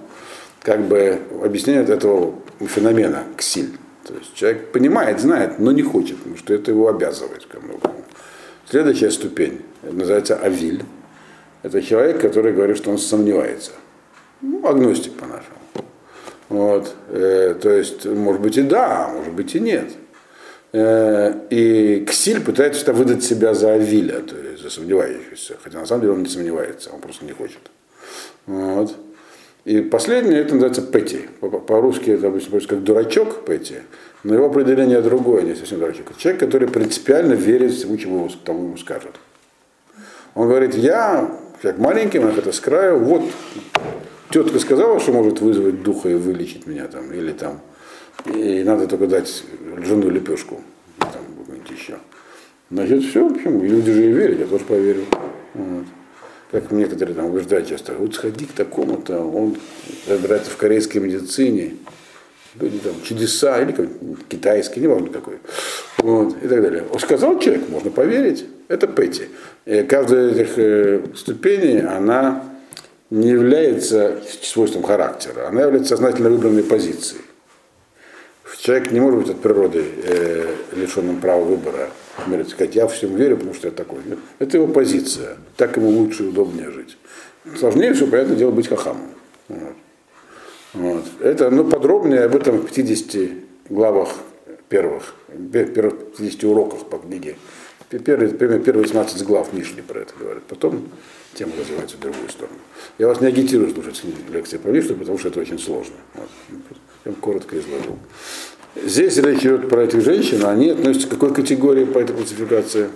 как 0.63 0.83
бы 0.83 1.19
объяснению 1.43 1.85
этого 1.85 2.35
феномена 2.61 3.25
ксиль. 3.37 3.77
То 4.05 4.15
есть 4.15 4.35
человек 4.35 4.73
понимает, 4.73 5.21
знает, 5.21 5.59
но 5.59 5.73
не 5.73 5.83
хочет, 5.83 6.19
потому 6.19 6.37
что 6.37 6.55
это 6.55 6.71
его 6.71 6.89
обязывает 6.89 7.45
ко 7.47 7.61
многому. 7.61 7.95
Следующая 8.69 9.11
ступень 9.11 9.63
называется 9.83 10.37
авиль. 10.37 10.85
Это 11.63 11.83
человек, 11.83 12.21
который 12.21 12.53
говорит, 12.53 12.77
что 12.77 12.91
он 12.91 12.99
сомневается. 12.99 13.73
Ну, 14.41 14.67
агностик 14.67 15.15
по-нашему. 15.15 15.54
Вот. 16.49 16.95
Э, 17.09 17.55
то 17.61 17.71
есть, 17.71 18.05
может 18.05 18.43
быть 18.43 18.57
и 18.57 18.63
да, 18.63 19.09
может 19.09 19.33
быть 19.33 19.55
и 19.55 19.61
нет. 19.61 19.91
Э, 20.73 21.33
и 21.51 22.05
Ксиль 22.05 22.41
пытается 22.41 22.93
выдать 22.93 23.23
себя 23.23 23.55
за 23.55 23.75
Авиля, 23.75 24.21
то 24.21 24.37
есть 24.37 24.63
за 24.63 24.71
сомневающегося. 24.71 25.57
Хотя 25.63 25.79
на 25.79 25.87
самом 25.87 26.03
деле 26.03 26.13
он 26.15 26.23
не 26.23 26.29
сомневается, 26.29 26.91
он 26.91 27.01
просто 27.01 27.25
не 27.25 27.33
хочет. 27.33 27.61
Вот. 28.47 28.95
И 29.65 29.81
последнее, 29.81 30.41
это 30.41 30.55
называется 30.55 30.83
Пэти. 30.83 31.29
По-русски 31.41 32.11
это 32.11 32.27
обычно 32.27 32.61
как 32.61 32.83
дурачок 32.83 33.45
Пэти, 33.45 33.83
но 34.23 34.35
его 34.35 34.47
определение 34.47 35.01
другое, 35.01 35.43
не 35.43 35.55
совсем 35.55 35.79
дурачок. 35.79 36.11
Это 36.11 36.21
человек, 36.21 36.41
который 36.41 36.69
принципиально 36.69 37.33
верит 37.33 37.73
всему, 37.73 37.97
чему 37.97 38.29
тому 38.45 38.65
ему 38.65 38.77
скажут. 38.77 39.15
Он 40.35 40.49
говорит, 40.49 40.75
я, 40.75 41.31
как 41.63 41.79
маленький, 41.79 42.19
он 42.19 42.37
это 42.37 42.53
с 42.53 42.61
краю, 42.61 42.99
вот 42.99 43.23
тетка 44.35 44.59
сказала, 44.59 44.99
что 44.99 45.13
может 45.13 45.41
вызвать 45.41 45.85
духа 45.85 46.09
и 46.09 46.15
вылечить 46.15 46.67
меня 46.67 46.89
там, 46.89 47.13
или 47.13 47.31
там, 47.31 47.61
и 48.27 48.65
надо 48.65 48.89
только 48.89 49.07
дать 49.07 49.45
жену 49.85 50.11
лепешку, 50.11 50.61
там, 50.99 51.23
какую-нибудь 51.39 51.71
еще. 51.71 51.99
Значит, 52.69 53.05
все, 53.05 53.31
почему? 53.31 53.63
И 53.63 53.69
люди 53.69 53.93
же 53.93 54.07
и 54.07 54.13
верят, 54.13 54.41
я 54.41 54.47
тоже 54.47 54.65
поверил. 54.65 55.05
Вот. 55.55 55.85
Как 56.51 56.73
некоторые 56.73 57.15
там 57.15 57.27
убеждают 57.27 57.69
часто, 57.69 57.93
вот 57.95 58.17
сходи 58.17 58.47
к 58.47 58.53
такому-то, 58.53 59.21
он 59.21 59.57
разбирается 60.09 60.51
в 60.51 60.57
корейской 60.57 60.99
медицине, 60.99 61.77
люди 62.59 62.79
там 62.79 62.95
чудеса, 63.05 63.61
или 63.63 63.89
китайский, 64.29 64.81
неважно 64.81 65.11
какой, 65.11 65.39
вот, 65.99 66.37
и 66.43 66.49
так 66.49 66.61
далее. 66.61 66.85
Он 66.93 66.99
сказал 66.99 67.39
человек, 67.39 67.69
можно 67.69 67.93
поверить, 67.93 68.47
это 68.67 68.89
Пэти. 68.89 69.29
И 69.65 69.83
каждая 69.83 70.31
из 70.31 70.39
этих 70.39 70.59
э, 70.59 71.01
ступеней, 71.15 71.83
она 71.83 72.54
не 73.15 73.29
является 73.29 74.21
свойством 74.43 74.83
характера, 74.83 75.47
она 75.49 75.63
является 75.63 75.91
сознательно 75.91 76.31
выбранной 76.31 76.65
позицией. 76.65 77.23
Человек 78.59 78.91
не 78.93 79.01
может 79.01 79.21
быть 79.21 79.31
от 79.31 79.41
природы 79.41 79.85
э, 80.05 80.55
лишенным 80.73 81.21
права 81.21 81.45
выбора. 81.45 81.91
Например, 82.19 82.49
сказать, 82.49 82.75
я 82.75 82.89
всем 82.89 83.15
верю, 83.15 83.37
потому 83.37 83.55
что 83.55 83.69
я 83.69 83.73
такой. 83.73 83.99
Это 84.39 84.57
его 84.57 84.67
позиция. 84.67 85.37
Так 85.57 85.77
ему 85.77 85.91
лучше 85.91 86.25
и 86.25 86.29
удобнее 86.29 86.71
жить. 86.71 86.97
Сложнее 87.59 87.93
все, 87.93 88.07
понятное 88.07 88.37
дело, 88.37 88.51
быть 88.51 88.69
хахамом. 88.69 89.11
Вот. 89.49 89.75
Вот. 90.73 91.05
Это, 91.21 91.51
ну, 91.51 91.65
подробнее 91.65 92.23
об 92.23 92.35
этом 92.35 92.59
в 92.59 92.73
50 92.73 93.31
главах 93.69 94.09
первых, 94.69 95.15
первых 95.53 96.17
50 96.17 96.45
уроках 96.45 96.87
по 96.87 96.99
книге. 96.99 97.37
Первые, 97.99 98.31
первые 98.33 98.83
18 98.83 99.25
глав 99.25 99.53
Мишни 99.53 99.81
про 99.81 100.01
это 100.01 100.15
говорят. 100.19 100.43
Потом 100.45 100.89
тема 101.35 101.53
развивается 101.59 101.97
в 101.97 102.01
другую 102.01 102.29
сторону. 102.29 102.57
Я 102.99 103.07
вас 103.07 103.21
не 103.21 103.27
агитирую 103.27 103.71
слушать 103.73 104.03
лекции 104.33 104.57
по 104.57 104.69
Мишне, 104.69 104.95
потому 104.97 105.19
что 105.19 105.29
это 105.29 105.41
очень 105.41 105.59
сложно. 105.59 105.95
Вот. 106.15 106.29
Я 107.05 107.13
коротко 107.13 107.59
изложил. 107.59 107.99
Здесь 108.83 109.17
речь 109.19 109.43
идет 109.43 109.69
про 109.69 109.85
этих 109.85 110.03
женщин, 110.03 110.45
а 110.45 110.51
они 110.51 110.71
относятся 110.71 111.07
к 111.07 111.11
какой 111.11 111.33
категории 111.33 111.85
по 111.85 111.99
этой 111.99 112.17
классификации? 112.17 112.89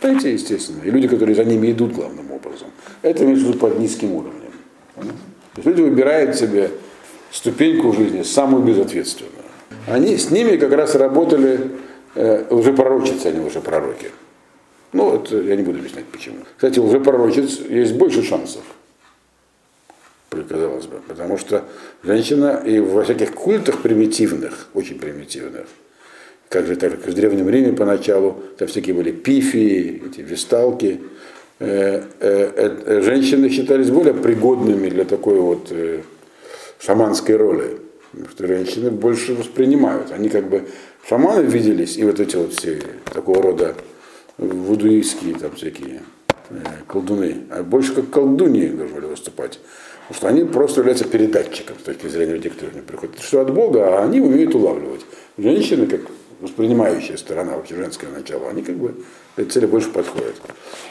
Эти, 0.00 0.28
естественно. 0.28 0.82
И 0.84 0.90
люди, 0.90 1.08
которые 1.08 1.34
за 1.34 1.44
ними 1.44 1.72
идут 1.72 1.92
главным 1.92 2.30
образом. 2.30 2.68
Это 3.02 3.24
имеется 3.24 3.46
в 3.46 3.48
виду 3.48 3.58
под 3.58 3.78
низким 3.78 4.12
уровнем. 4.12 4.52
То 4.96 5.04
есть 5.56 5.66
люди 5.66 5.80
выбирают 5.80 6.36
себе 6.36 6.70
ступеньку 7.30 7.90
в 7.90 7.96
жизни 7.96 8.22
самую 8.22 8.62
безответственную. 8.62 9.32
Они 9.86 10.16
с 10.16 10.30
ними 10.30 10.56
как 10.56 10.72
раз 10.72 10.94
работали 10.94 11.72
э, 12.14 12.46
лжепророчицы, 12.50 13.26
а 13.26 13.30
не 13.30 13.40
лжепророки. 13.40 14.10
Ну, 14.92 15.14
это 15.14 15.36
я 15.36 15.56
не 15.56 15.62
буду 15.62 15.78
объяснять 15.78 16.06
почему. 16.06 16.36
Кстати, 16.56 16.78
у 16.78 16.84
лжепророчиц 16.84 17.60
есть 17.68 17.94
больше 17.94 18.22
шансов 18.22 18.62
казалось 20.40 20.86
бы. 20.86 21.00
Потому 21.06 21.38
что 21.38 21.64
женщина 22.02 22.62
и 22.64 22.78
во 22.78 23.02
всяких 23.04 23.34
культах 23.34 23.82
примитивных, 23.82 24.68
очень 24.74 24.98
примитивных, 24.98 25.66
как 26.48 26.66
же 26.66 26.76
так, 26.76 26.92
как 26.92 27.06
в 27.06 27.14
Древнем 27.14 27.48
Риме 27.48 27.72
поначалу, 27.72 28.42
там 28.58 28.68
всякие 28.68 28.94
были 28.94 29.10
пифии, 29.10 30.02
эти 30.06 30.20
висталки, 30.20 31.00
э, 31.58 32.02
э, 32.20 32.76
э, 32.86 33.00
женщины 33.02 33.48
считались 33.48 33.90
более 33.90 34.14
пригодными 34.14 34.88
для 34.88 35.04
такой 35.04 35.38
вот 35.38 35.68
э, 35.70 36.02
шаманской 36.78 37.36
роли. 37.36 37.78
Потому 38.10 38.30
что 38.30 38.46
женщины 38.46 38.90
больше 38.90 39.34
воспринимают. 39.34 40.12
Они 40.12 40.28
как 40.28 40.50
бы 40.50 40.64
шаманы 41.08 41.44
виделись, 41.46 41.96
и 41.96 42.04
вот 42.04 42.20
эти 42.20 42.36
вот 42.36 42.54
все 42.54 42.80
такого 43.12 43.42
рода 43.42 43.74
вудуистские 44.38 45.34
там 45.34 45.54
всякие 45.54 46.02
э, 46.50 46.54
колдуны, 46.86 47.42
а 47.50 47.62
больше 47.62 47.94
как 47.94 48.10
колдуньи 48.10 48.68
должны 48.68 49.00
выступать. 49.00 49.58
Потому 50.08 50.16
что 50.16 50.28
они 50.28 50.44
просто 50.44 50.80
являются 50.80 51.04
передатчиком 51.04 51.76
с 51.78 51.82
точки 51.82 52.06
зрения 52.08 52.34
людей, 52.34 52.50
которые 52.50 52.74
не 52.76 52.82
приходят. 52.82 53.18
Что 53.20 53.40
от 53.40 53.52
Бога, 53.52 53.98
а 53.98 54.04
они 54.04 54.20
умеют 54.20 54.54
улавливать. 54.54 55.02
Женщины, 55.38 55.86
как 55.86 56.00
воспринимающая 56.40 57.16
сторона, 57.16 57.56
вообще 57.56 57.76
женское 57.76 58.08
начало, 58.08 58.50
они 58.50 58.62
как 58.62 58.76
бы 58.76 58.96
этой 59.36 59.48
цели 59.48 59.66
больше 59.66 59.90
подходят. 59.90 60.34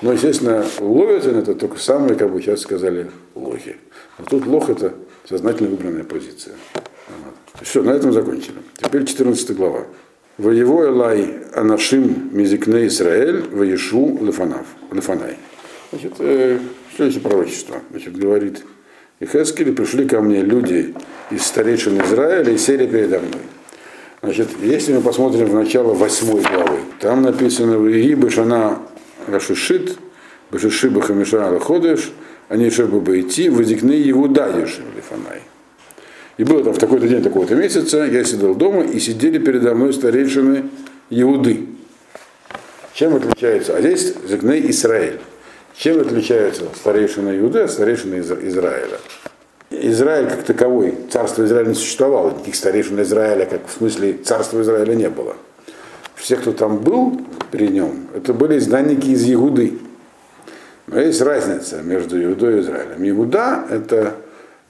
Но, 0.02 0.14
естественно, 0.14 0.66
ловят 0.80 1.26
на 1.26 1.40
это 1.40 1.54
только 1.56 1.78
самые, 1.78 2.16
как 2.16 2.32
бы 2.32 2.42
сейчас 2.42 2.62
сказали, 2.62 3.12
лохи. 3.36 3.76
А 4.18 4.24
тут 4.24 4.48
лох 4.48 4.70
это 4.70 4.94
сознательно 5.28 5.70
выбранная 5.70 6.06
позиция. 6.06 6.56
Все, 7.62 7.84
на 7.84 7.92
этом 7.92 8.14
закончили. 8.14 8.58
Теперь 8.78 9.06
14 9.06 9.56
глава. 9.56 9.86
Воево 10.38 10.88
Элай 10.88 11.40
Анашим 11.54 12.30
Мизикне 12.32 12.88
Израиль 12.88 13.44
Воешу 13.52 14.18
Лефанав. 14.22 14.66
Лефанай. 14.92 15.38
Значит, 15.92 16.14
э, 16.20 16.60
следующее 16.96 17.22
пророчество. 17.22 17.78
Значит, 17.92 18.18
говорит 18.18 18.64
и 19.22 19.26
Хескель 19.28 19.74
пришли 19.74 20.08
ко 20.08 20.20
мне 20.20 20.42
люди 20.42 20.96
из 21.30 21.44
старейшин 21.46 22.02
Израиля 22.02 22.52
и 22.52 22.58
сели 22.58 22.88
передо 22.88 23.20
мной. 23.20 23.44
Значит, 24.24 24.48
если 24.64 24.94
мы 24.94 25.02
посмотрим 25.02 25.46
в 25.46 25.54
начало 25.54 25.94
восьмой 25.94 26.42
главы, 26.42 26.80
там 27.00 27.22
написано 27.22 27.78
в 27.78 27.88
Иги 27.88 28.16
Башана 28.16 28.80
Рашишит, 29.28 29.98
Башиши 30.50 30.90
Бахамишана 30.90 31.60
Ходыш, 31.60 32.12
они 32.50 32.66
еще 32.66 32.88
бы 32.88 33.22
идти, 33.22 33.50
возникны 33.50 33.94
Иуда 34.10 34.48
Ешим 34.60 34.86
Лифанай. 34.96 35.42
И 36.38 36.44
было 36.44 36.64
там 36.64 36.74
в 36.74 36.78
такой-то 36.78 37.08
день 37.08 37.22
такого-то 37.22 37.56
месяца, 37.56 38.04
я 38.04 38.24
сидел 38.24 38.56
дома, 38.56 38.84
и 38.84 39.00
сидели 39.00 39.38
передо 39.38 39.76
мной 39.76 39.94
старейшины 39.94 40.70
Иуды. 41.10 41.68
Чем 42.94 43.16
отличается? 43.16 43.76
А 43.76 43.82
здесь 43.82 44.14
Зигней 44.28 44.70
Израиль. 44.72 45.20
Чем 45.76 46.00
отличается 46.00 46.64
старейшина 46.76 47.38
Иуды 47.40 47.60
от 47.60 47.72
старейшины 47.72 48.20
Израиля? 48.20 49.00
Израиль 49.70 50.28
как 50.30 50.44
таковой, 50.44 50.96
царство 51.10 51.46
Израиля 51.46 51.70
не 51.70 51.76
существовало, 51.76 52.32
никаких 52.32 52.56
старейшин 52.56 53.02
Израиля, 53.02 53.46
как 53.46 53.68
в 53.68 53.72
смысле 53.72 54.14
царства 54.14 54.62
Израиля 54.62 54.94
не 54.96 55.10
было. 55.10 55.36
Все, 56.16 56.36
кто 56.36 56.52
там 56.52 56.80
был 56.80 57.22
при 57.52 57.68
нем, 57.68 58.08
это 58.14 58.34
были 58.34 58.58
изгнанники 58.58 59.08
из 59.08 59.30
Иуды. 59.32 59.80
Но 60.88 61.00
есть 61.00 61.22
разница 61.22 61.82
между 61.82 62.22
Иудой 62.22 62.58
и 62.58 62.60
Израилем. 62.62 63.10
Иуда– 63.10 63.66
это 63.72 64.18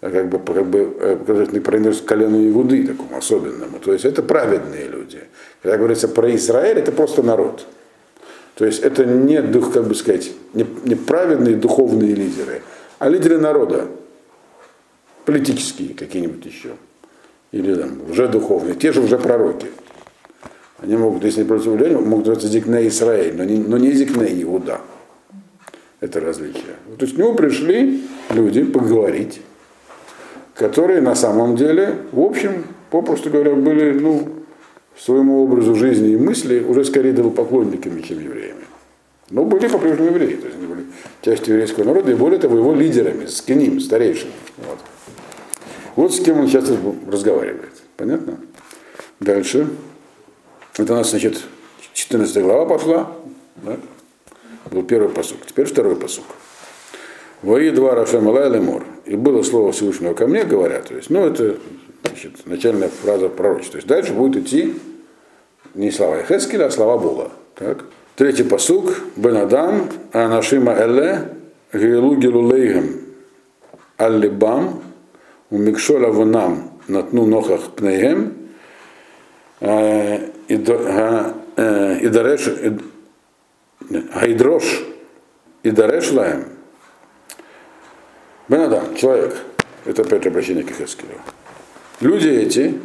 как 0.09 0.29
бы, 0.29 0.39
как 0.39 0.65
бы 0.65 0.97
э, 0.99 1.15
показательный 1.15 1.93
к 1.93 2.05
колену 2.05 2.49
Иуды, 2.49 2.87
такому 2.87 3.17
особенному. 3.17 3.79
То 3.79 3.93
есть 3.93 4.03
это 4.03 4.23
праведные 4.23 4.87
люди. 4.87 5.19
Когда 5.61 5.77
говорится 5.77 6.07
про 6.07 6.35
Израиль, 6.35 6.79
это 6.79 6.91
просто 6.91 7.21
народ. 7.21 7.65
То 8.55 8.65
есть 8.65 8.81
это 8.81 9.05
не, 9.05 9.41
дух, 9.41 9.71
как 9.71 9.85
бы 9.85 9.93
сказать, 9.93 10.31
не, 10.53 10.65
не 10.83 10.95
праведные 10.95 11.55
духовные 11.55 12.15
лидеры, 12.15 12.63
а 12.97 13.09
лидеры 13.09 13.37
народа, 13.37 13.87
политические 15.25 15.93
какие-нибудь 15.93 16.45
еще, 16.45 16.71
или 17.51 17.75
там, 17.75 18.09
уже 18.09 18.27
духовные, 18.27 18.75
те 18.75 18.91
же 18.91 19.01
уже 19.01 19.17
пророки. 19.19 19.67
Они 20.79 20.97
могут, 20.97 21.23
если 21.23 21.43
против 21.43 21.67
влияния, 21.67 21.97
могут 21.97 22.25
называться 22.25 22.47
Зикне 22.47 22.87
Израиль, 22.87 23.35
но 23.35 23.43
не, 23.43 23.59
но 23.59 23.77
не 23.77 23.91
Зикне 23.91 24.41
Иуда. 24.41 24.81
Это 25.99 26.19
различие. 26.19 26.75
То 26.97 27.05
есть 27.05 27.15
к 27.15 27.19
нему 27.19 27.35
пришли 27.35 28.03
люди 28.31 28.63
поговорить, 28.63 29.41
которые 30.61 31.01
на 31.01 31.15
самом 31.15 31.55
деле, 31.55 31.95
в 32.11 32.19
общем, 32.19 32.65
попросту 32.91 33.31
говоря, 33.31 33.55
были, 33.55 33.97
ну, 33.97 34.29
своему 34.95 35.43
образу 35.43 35.73
жизни 35.73 36.11
и 36.11 36.17
мысли 36.17 36.59
уже 36.59 36.85
скорее 36.85 37.13
поклонниками, 37.31 37.99
чем 38.01 38.19
евреями. 38.19 38.65
Но 39.31 39.43
были 39.43 39.67
по-прежнему 39.67 40.09
евреи, 40.09 40.35
то 40.35 40.45
есть 40.45 40.57
они 40.59 40.67
были 40.67 40.85
частью 41.23 41.55
еврейского 41.55 41.85
народа, 41.85 42.11
и 42.11 42.13
более 42.13 42.39
того, 42.39 42.57
его 42.57 42.75
лидерами, 42.75 43.25
с 43.25 43.41
кем 43.41 43.79
старейшим. 43.79 44.29
Вот. 44.57 44.77
вот 45.95 46.13
с 46.13 46.19
кем 46.19 46.39
он 46.39 46.47
сейчас 46.47 46.69
разговаривает. 47.11 47.81
Понятно? 47.97 48.37
Дальше. 49.19 49.67
Это 50.77 50.93
у 50.93 50.95
нас, 50.97 51.09
значит, 51.09 51.41
14 51.93 52.43
глава 52.43 52.67
пошла. 52.67 53.11
Да? 53.63 53.77
Был 54.69 54.83
первый 54.83 55.09
посук. 55.09 55.39
Теперь 55.47 55.65
второй 55.65 55.95
посук. 55.95 56.25
Вои 57.41 57.71
два 57.71 57.95
Рашем 57.95 58.25
Лемор. 58.25 58.85
И 59.11 59.15
было 59.17 59.43
слово 59.43 59.73
Всевышнего 59.73 60.13
ко 60.13 60.25
мне, 60.25 60.45
говоря, 60.45 60.79
то 60.79 60.95
есть, 60.95 61.09
ну, 61.09 61.25
это 61.27 61.57
значит, 62.05 62.45
начальная 62.45 62.87
фраза 62.87 63.27
пророчества. 63.27 63.73
То 63.73 63.77
есть 63.79 63.87
дальше 63.89 64.13
будет 64.13 64.45
идти 64.45 64.73
не 65.73 65.91
слова 65.91 66.23
Хескеля, 66.23 66.67
а 66.67 66.71
слова 66.71 66.97
Бога. 66.97 67.29
Так? 67.55 67.83
Третий 68.15 68.43
посук. 68.43 69.01
Бен 69.17 69.35
Адам, 69.35 69.89
Анашима 70.13 70.75
Эле, 70.79 71.27
Гилу 71.73 72.15
Гилулейгем, 72.15 73.01
Аллибам, 73.97 74.81
Умикшоля 75.49 76.07
Ванам, 76.07 76.71
Натну 76.87 77.25
Нохах 77.25 77.71
Пнеем, 77.75 78.33
Идареш, 81.99 82.49
Гайдрош, 83.89 84.85
Идареш 85.63 86.11
Лаем. 86.13 86.45
Бен 88.47 88.61
Адам, 88.61 88.95
человек, 88.95 89.35
это 89.85 90.01
опять 90.01 90.25
обращение 90.27 90.63
к 90.63 90.71
Хескелю 90.71 91.19
люди 92.01 92.27
эти, 92.27 92.79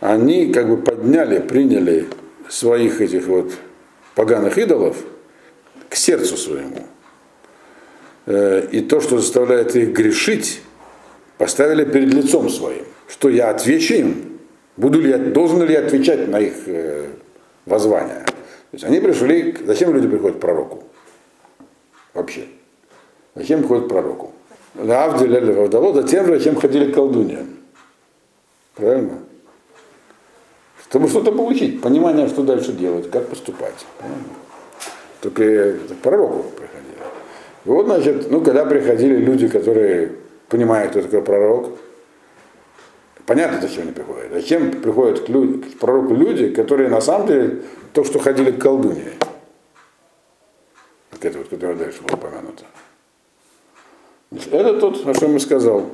они 0.00 0.52
как 0.52 0.68
бы 0.68 0.78
подняли, 0.78 1.40
приняли 1.40 2.08
своих 2.48 3.00
этих 3.00 3.26
вот 3.26 3.52
поганых 4.14 4.56
идолов 4.58 4.96
к 5.88 5.96
сердцу 5.96 6.36
своему. 6.36 6.86
Э, 8.26 8.66
и 8.70 8.80
то, 8.80 9.00
что 9.00 9.18
заставляет 9.18 9.76
их 9.76 9.92
грешить, 9.92 10.62
поставили 11.38 11.84
перед 11.84 12.14
лицом 12.14 12.48
своим. 12.48 12.84
Что 13.08 13.28
я 13.28 13.50
отвечу 13.50 13.94
им? 13.94 14.38
Буду 14.76 15.00
ли 15.00 15.10
я, 15.10 15.18
должен 15.18 15.62
ли 15.62 15.72
я 15.72 15.80
отвечать 15.80 16.28
на 16.28 16.40
их 16.40 16.54
э, 16.66 17.08
воззвания? 17.66 18.24
То 18.24 18.76
есть 18.76 18.84
они 18.84 19.00
пришли, 19.00 19.54
зачем 19.66 19.92
люди 19.92 20.08
приходят 20.08 20.38
к 20.38 20.40
пророку? 20.40 20.84
Вообще. 22.14 22.44
Зачем 23.34 23.60
приходят 23.60 23.86
к 23.86 23.88
пророку? 23.88 24.31
Авдель 24.74 25.94
затем 25.94 26.26
же, 26.26 26.38
зачем 26.38 26.56
ходили 26.56 26.90
к 26.90 26.94
колдуньям. 26.94 27.56
Правильно? 28.74 29.18
Чтобы 30.88 31.08
что-то 31.08 31.32
получить, 31.32 31.80
понимание, 31.80 32.28
что 32.28 32.42
дальше 32.42 32.72
делать, 32.72 33.10
как 33.10 33.28
поступать. 33.28 33.86
Правильно? 33.98 34.24
Только 35.20 35.94
к 35.94 35.96
пророку 36.02 36.44
приходили. 36.50 36.96
Вот, 37.64 37.86
значит, 37.86 38.30
ну, 38.30 38.40
когда 38.40 38.64
приходили 38.64 39.16
люди, 39.16 39.48
которые 39.48 40.12
понимают, 40.48 40.90
кто 40.90 41.02
такой 41.02 41.22
пророк, 41.22 41.68
Понятно, 43.26 43.60
зачем 43.60 43.84
они 43.84 43.92
приходят. 43.92 44.32
Зачем 44.32 44.70
приходят 44.82 45.24
к, 45.24 45.28
люд... 45.28 45.64
к 45.64 45.78
пророку 45.78 46.14
люди, 46.14 46.50
которые 46.50 46.88
на 46.88 47.00
самом 47.00 47.28
деле 47.28 47.62
то, 47.92 48.04
что 48.04 48.18
ходили 48.18 48.50
к 48.50 48.60
колдуне. 48.60 49.12
Вот 51.12 51.24
это 51.24 51.38
вот, 51.38 51.48
которое 51.48 51.76
дальше 51.76 52.02
было 52.02 52.14
упомянуто. 52.14 52.64
Это 54.50 54.78
тот, 54.80 55.06
о 55.06 55.14
чем 55.14 55.34
я 55.34 55.40
сказал 55.40 55.90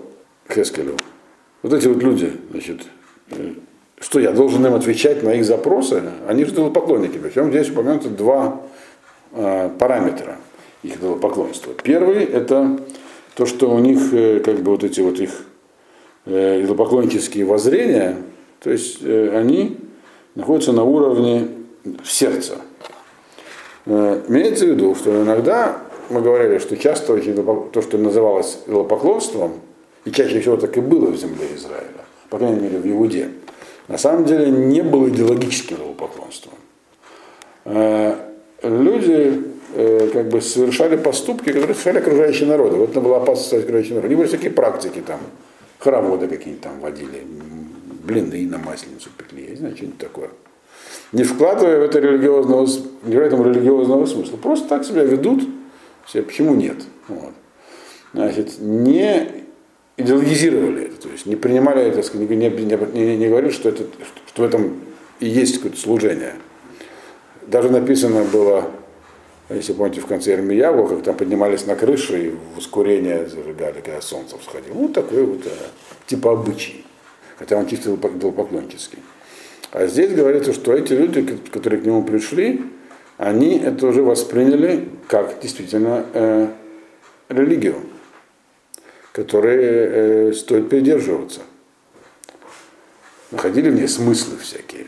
Хескелю. 0.48 0.96
Вот 1.62 1.72
эти 1.72 1.88
вот 1.88 2.02
люди, 2.02 2.32
значит, 2.50 2.82
э, 3.30 3.54
что 4.00 4.20
я 4.20 4.32
должен 4.32 4.64
им 4.64 4.74
отвечать 4.74 5.22
на 5.22 5.34
их 5.34 5.44
запросы, 5.44 6.02
они 6.28 6.44
же 6.44 6.52
поклонники. 6.70 7.18
Причем 7.18 7.50
здесь 7.50 7.68
упомянуты 7.70 8.10
два 8.10 8.60
э, 9.32 9.70
параметра 9.78 10.36
их 10.82 10.98
поклонства. 11.20 11.72
Первый 11.82 12.24
это 12.24 12.78
то, 13.34 13.46
что 13.46 13.70
у 13.70 13.78
них 13.80 14.12
э, 14.12 14.40
как 14.40 14.60
бы 14.60 14.72
вот 14.72 14.84
эти 14.84 15.00
вот 15.00 15.18
их 15.18 15.30
э, 16.26 16.62
идолопоклоннические 16.62 17.44
воззрения, 17.44 18.16
то 18.60 18.70
есть 18.70 18.98
э, 19.02 19.36
они 19.36 19.78
находятся 20.36 20.72
на 20.72 20.84
уровне 20.84 21.48
сердца. 22.04 22.58
Э, 23.86 24.22
имеется 24.28 24.66
в 24.66 24.68
виду, 24.68 24.94
что 24.94 25.22
иногда 25.22 25.82
мы 26.10 26.22
говорили, 26.22 26.58
что 26.58 26.76
часто 26.76 27.18
то, 27.72 27.82
что 27.82 27.98
называлось 27.98 28.58
идолопоклонством, 28.66 29.52
и 30.04 30.10
чаще 30.10 30.40
всего 30.40 30.56
так 30.56 30.76
и 30.76 30.80
было 30.80 31.10
в 31.10 31.16
земле 31.16 31.46
Израиля, 31.54 32.04
по 32.30 32.38
крайней 32.38 32.60
мере 32.60 32.78
в 32.78 32.86
Иуде, 32.86 33.30
на 33.88 33.98
самом 33.98 34.24
деле 34.24 34.50
не 34.50 34.82
было 34.82 35.08
идеологическим 35.08 35.76
идолопоклонством. 35.76 36.54
Э, 37.64 38.14
люди 38.62 39.42
э, 39.74 40.10
как 40.12 40.28
бы 40.28 40.40
совершали 40.40 40.96
поступки, 40.96 41.46
которые 41.46 41.74
совершали 41.74 41.98
окружающие 41.98 42.48
народы. 42.48 42.76
Вот 42.76 42.90
это 42.90 43.00
была 43.00 43.18
опасность 43.18 43.52
окружающих 43.52 43.90
народов. 43.90 44.10
Они 44.10 44.16
были 44.16 44.28
всякие 44.28 44.50
практики 44.50 45.02
там, 45.06 45.20
хороводы 45.78 46.28
какие-нибудь 46.28 46.62
там 46.62 46.80
водили, 46.80 47.22
блины 48.04 48.46
на 48.46 48.58
масленицу 48.58 49.10
пекли, 49.16 49.50
я 49.50 49.56
знаю, 49.56 49.76
что-нибудь 49.76 49.98
такое. 49.98 50.30
Не 51.12 51.24
вкладывая 51.24 51.80
в 51.80 51.82
это 51.82 51.98
религиозного, 52.00 52.66
не 53.04 53.16
в 53.16 53.20
этом 53.20 53.44
религиозного 53.44 54.06
смысла. 54.06 54.36
Просто 54.36 54.68
так 54.68 54.84
себя 54.84 55.02
ведут, 55.02 55.42
все, 56.08 56.22
почему 56.22 56.54
нет? 56.54 56.78
Вот. 57.06 57.34
Значит, 58.14 58.58
не 58.60 59.28
идеологизировали 59.98 60.86
это, 60.86 61.02
то 61.02 61.08
есть 61.10 61.26
не 61.26 61.36
принимали 61.36 61.82
это, 61.82 62.00
не, 62.16 62.26
не, 62.26 62.48
не, 62.48 63.16
не 63.18 63.28
говорили, 63.28 63.50
что, 63.50 63.68
это, 63.68 63.84
что 64.26 64.42
в 64.42 64.44
этом 64.44 64.80
и 65.20 65.28
есть 65.28 65.56
какое-то 65.56 65.78
служение. 65.78 66.34
Даже 67.46 67.68
написано 67.70 68.24
было, 68.24 68.70
если 69.50 69.74
помните, 69.74 70.00
в 70.00 70.06
конце 70.06 70.32
Ирмияву, 70.32 70.86
как 70.86 71.02
там 71.02 71.14
поднимались 71.14 71.66
на 71.66 71.76
крышу 71.76 72.16
и 72.16 72.32
воскурение 72.56 73.28
зажигали, 73.28 73.82
когда 73.82 74.00
солнце 74.00 74.38
всходило. 74.38 74.74
Ну, 74.74 74.88
такой 74.88 75.24
вот 75.24 75.44
э, 75.44 75.50
типа 76.06 76.32
обычай. 76.32 76.86
Хотя 77.38 77.56
он 77.56 77.66
чисто 77.66 77.90
был 77.90 78.32
поклонческий. 78.32 78.98
А 79.72 79.86
здесь 79.86 80.12
говорится, 80.12 80.54
что 80.54 80.72
эти 80.72 80.94
люди, 80.94 81.38
которые 81.50 81.82
к 81.82 81.84
нему 81.84 82.02
пришли, 82.02 82.62
они 83.18 83.58
это 83.58 83.86
уже 83.86 84.02
восприняли 84.02 84.88
как 85.08 85.40
действительно 85.40 86.06
э, 86.14 86.48
религию 87.28 87.76
которые 89.18 90.28
э, 90.28 90.32
стоит 90.32 90.68
придерживаться. 90.68 91.40
Находили 93.32 93.68
в 93.68 93.74
ней 93.74 93.88
смыслы 93.88 94.36
всякие. 94.38 94.86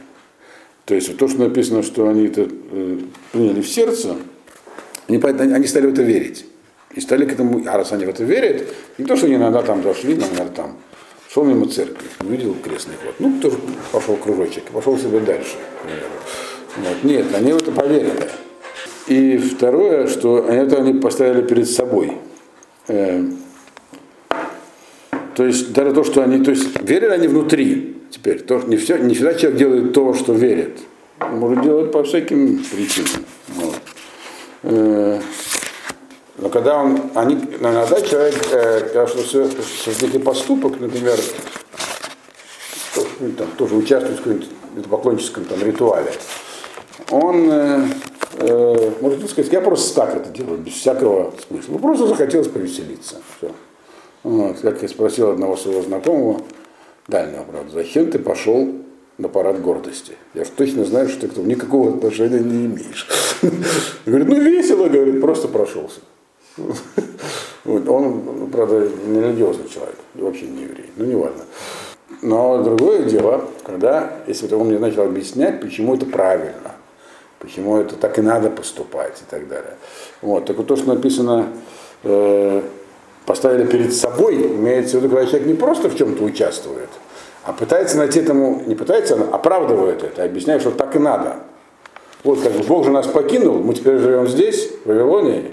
То 0.84 0.94
есть 0.94 1.16
то, 1.16 1.26
что 1.26 1.40
написано, 1.40 1.82
что 1.82 2.08
они 2.08 2.26
это 2.26 2.48
э, 2.48 2.98
приняли 3.32 3.60
в 3.60 3.68
сердце, 3.68 4.16
они, 5.08 5.18
они 5.18 5.66
стали 5.66 5.86
в 5.86 5.92
это 5.92 6.02
верить. 6.02 6.46
И 6.94 7.00
стали 7.00 7.24
к 7.24 7.32
этому, 7.32 7.60
а 7.66 7.76
раз 7.76 7.90
они 7.90 8.04
в 8.04 8.08
это 8.08 8.22
верят, 8.22 8.68
не 8.98 9.04
то, 9.04 9.16
что 9.16 9.26
они 9.26 9.34
иногда 9.34 9.62
там 9.62 9.82
дошли, 9.82 10.14
например, 10.14 10.48
там, 10.50 10.76
шел 11.28 11.44
мимо 11.44 11.68
церкви, 11.68 12.06
увидел 12.20 12.54
крестный 12.54 12.94
ход, 13.04 13.14
ну, 13.18 13.40
тоже 13.40 13.58
пошел 13.90 14.16
кружочек, 14.16 14.64
пошел 14.64 14.96
себе 14.96 15.18
дальше. 15.18 15.56
Вот. 16.76 17.04
Нет, 17.04 17.26
они 17.34 17.52
в 17.52 17.56
это 17.56 17.72
поверили. 17.72 18.28
И 19.06 19.38
второе, 19.38 20.06
что 20.06 20.46
они 20.48 20.58
это 20.58 20.78
они 20.78 20.94
поставили 20.94 21.42
перед 21.42 21.68
собой. 21.68 22.18
Э, 22.88 23.24
то 25.34 25.44
есть 25.44 25.72
даже 25.72 25.92
то, 25.92 26.04
что 26.04 26.22
они, 26.22 26.44
то 26.44 26.50
есть 26.50 26.80
верили 26.82 27.10
они 27.10 27.28
внутри 27.28 27.96
теперь, 28.10 28.40
то, 28.40 28.60
не, 28.66 28.76
все, 28.76 28.98
не 28.98 29.14
всегда 29.14 29.34
человек 29.34 29.58
делает 29.58 29.92
то, 29.92 30.14
что 30.14 30.32
верит. 30.32 30.78
Он 31.20 31.38
может 31.38 31.62
делать 31.62 31.92
по 31.92 32.02
всяким 32.02 32.58
причинам. 32.58 33.24
Вот. 33.48 33.80
Э, 34.64 35.20
но 36.38 36.48
когда 36.48 36.82
он, 36.82 37.10
они, 37.14 37.34
иногда 37.34 38.00
человек, 38.00 38.34
э, 38.52 38.80
когда 38.80 39.06
что 39.06 40.20
поступок, 40.20 40.80
например, 40.80 41.18
ну, 43.20 43.32
там, 43.32 43.48
тоже 43.58 43.76
участвует 43.76 44.18
в 44.20 44.22
каком-то 44.22 44.88
поклонническом 44.88 45.44
там, 45.44 45.62
ритуале, 45.62 46.10
он 47.10 47.50
э, 47.50 47.86
э, 48.38 48.90
может 49.00 49.28
сказать, 49.30 49.52
я 49.52 49.60
просто 49.60 49.94
так 49.94 50.16
это 50.16 50.30
делаю, 50.30 50.58
без 50.58 50.74
всякого 50.74 51.32
смысла. 51.46 51.72
Ну, 51.72 51.78
просто 51.78 52.06
захотелось 52.06 52.48
повеселиться. 52.48 53.16
Все. 53.36 53.50
Вот, 54.22 54.58
как 54.60 54.82
я 54.82 54.88
спросил 54.88 55.30
одного 55.30 55.56
своего 55.56 55.82
знакомого, 55.82 56.40
дальнего, 57.08 57.44
правда, 57.44 57.70
зачем 57.72 58.10
ты 58.10 58.18
пошел 58.18 58.68
на 59.18 59.28
парад 59.28 59.60
гордости? 59.60 60.12
Я 60.34 60.44
же 60.44 60.50
точно 60.50 60.84
знаю, 60.84 61.08
что 61.08 61.22
ты 61.22 61.28
к 61.28 61.32
этому 61.32 61.46
никакого 61.46 61.94
отношения 61.96 62.40
не 62.40 62.66
имеешь. 62.66 63.08
Говорит, 64.06 64.28
ну 64.28 64.40
весело, 64.40 64.88
говорит, 64.88 65.20
просто 65.20 65.48
прошелся. 65.48 66.00
Он, 67.64 68.50
правда, 68.50 68.88
не 69.06 69.20
человек, 69.68 69.96
вообще 70.14 70.46
не 70.46 70.62
еврей, 70.62 70.86
ну 70.96 71.04
не 71.04 71.14
важно. 71.14 71.44
Но 72.22 72.62
другое 72.62 73.04
дело, 73.04 73.44
когда, 73.62 74.12
если 74.26 74.52
он 74.54 74.68
мне 74.68 74.78
начал 74.78 75.04
объяснять, 75.04 75.60
почему 75.60 75.94
это 75.94 76.06
правильно, 76.06 76.72
почему 77.40 77.78
это 77.78 77.96
так 77.96 78.18
и 78.18 78.22
надо 78.22 78.50
поступать 78.50 79.20
и 79.20 79.24
так 79.28 79.48
далее. 79.48 79.74
Вот, 80.22 80.44
так 80.44 80.56
вот 80.56 80.68
то, 80.68 80.76
что 80.76 80.94
написано 80.94 81.48
э, 82.04 82.62
поставили 83.26 83.66
перед 83.66 83.92
собой, 83.92 84.36
имеется 84.36 84.98
в 84.98 85.02
виду, 85.02 85.14
когда 85.14 85.26
человек 85.28 85.48
не 85.48 85.54
просто 85.54 85.88
в 85.88 85.96
чем-то 85.96 86.22
участвует, 86.22 86.90
а 87.44 87.52
пытается 87.52 87.96
найти 87.96 88.20
этому, 88.20 88.62
не 88.66 88.74
пытается, 88.74 89.16
а 89.16 89.34
оправдывает 89.34 90.04
это, 90.04 90.22
объясняет, 90.22 90.60
что 90.60 90.70
так 90.70 90.94
и 90.94 90.98
надо. 90.98 91.36
Вот 92.22 92.40
как 92.40 92.52
бы 92.52 92.62
Бог 92.64 92.84
же 92.84 92.90
нас 92.90 93.06
покинул, 93.06 93.58
мы 93.58 93.72
теперь 93.72 93.98
живем 93.98 94.28
здесь, 94.28 94.70
в 94.84 94.88
Вавилонии, 94.88 95.52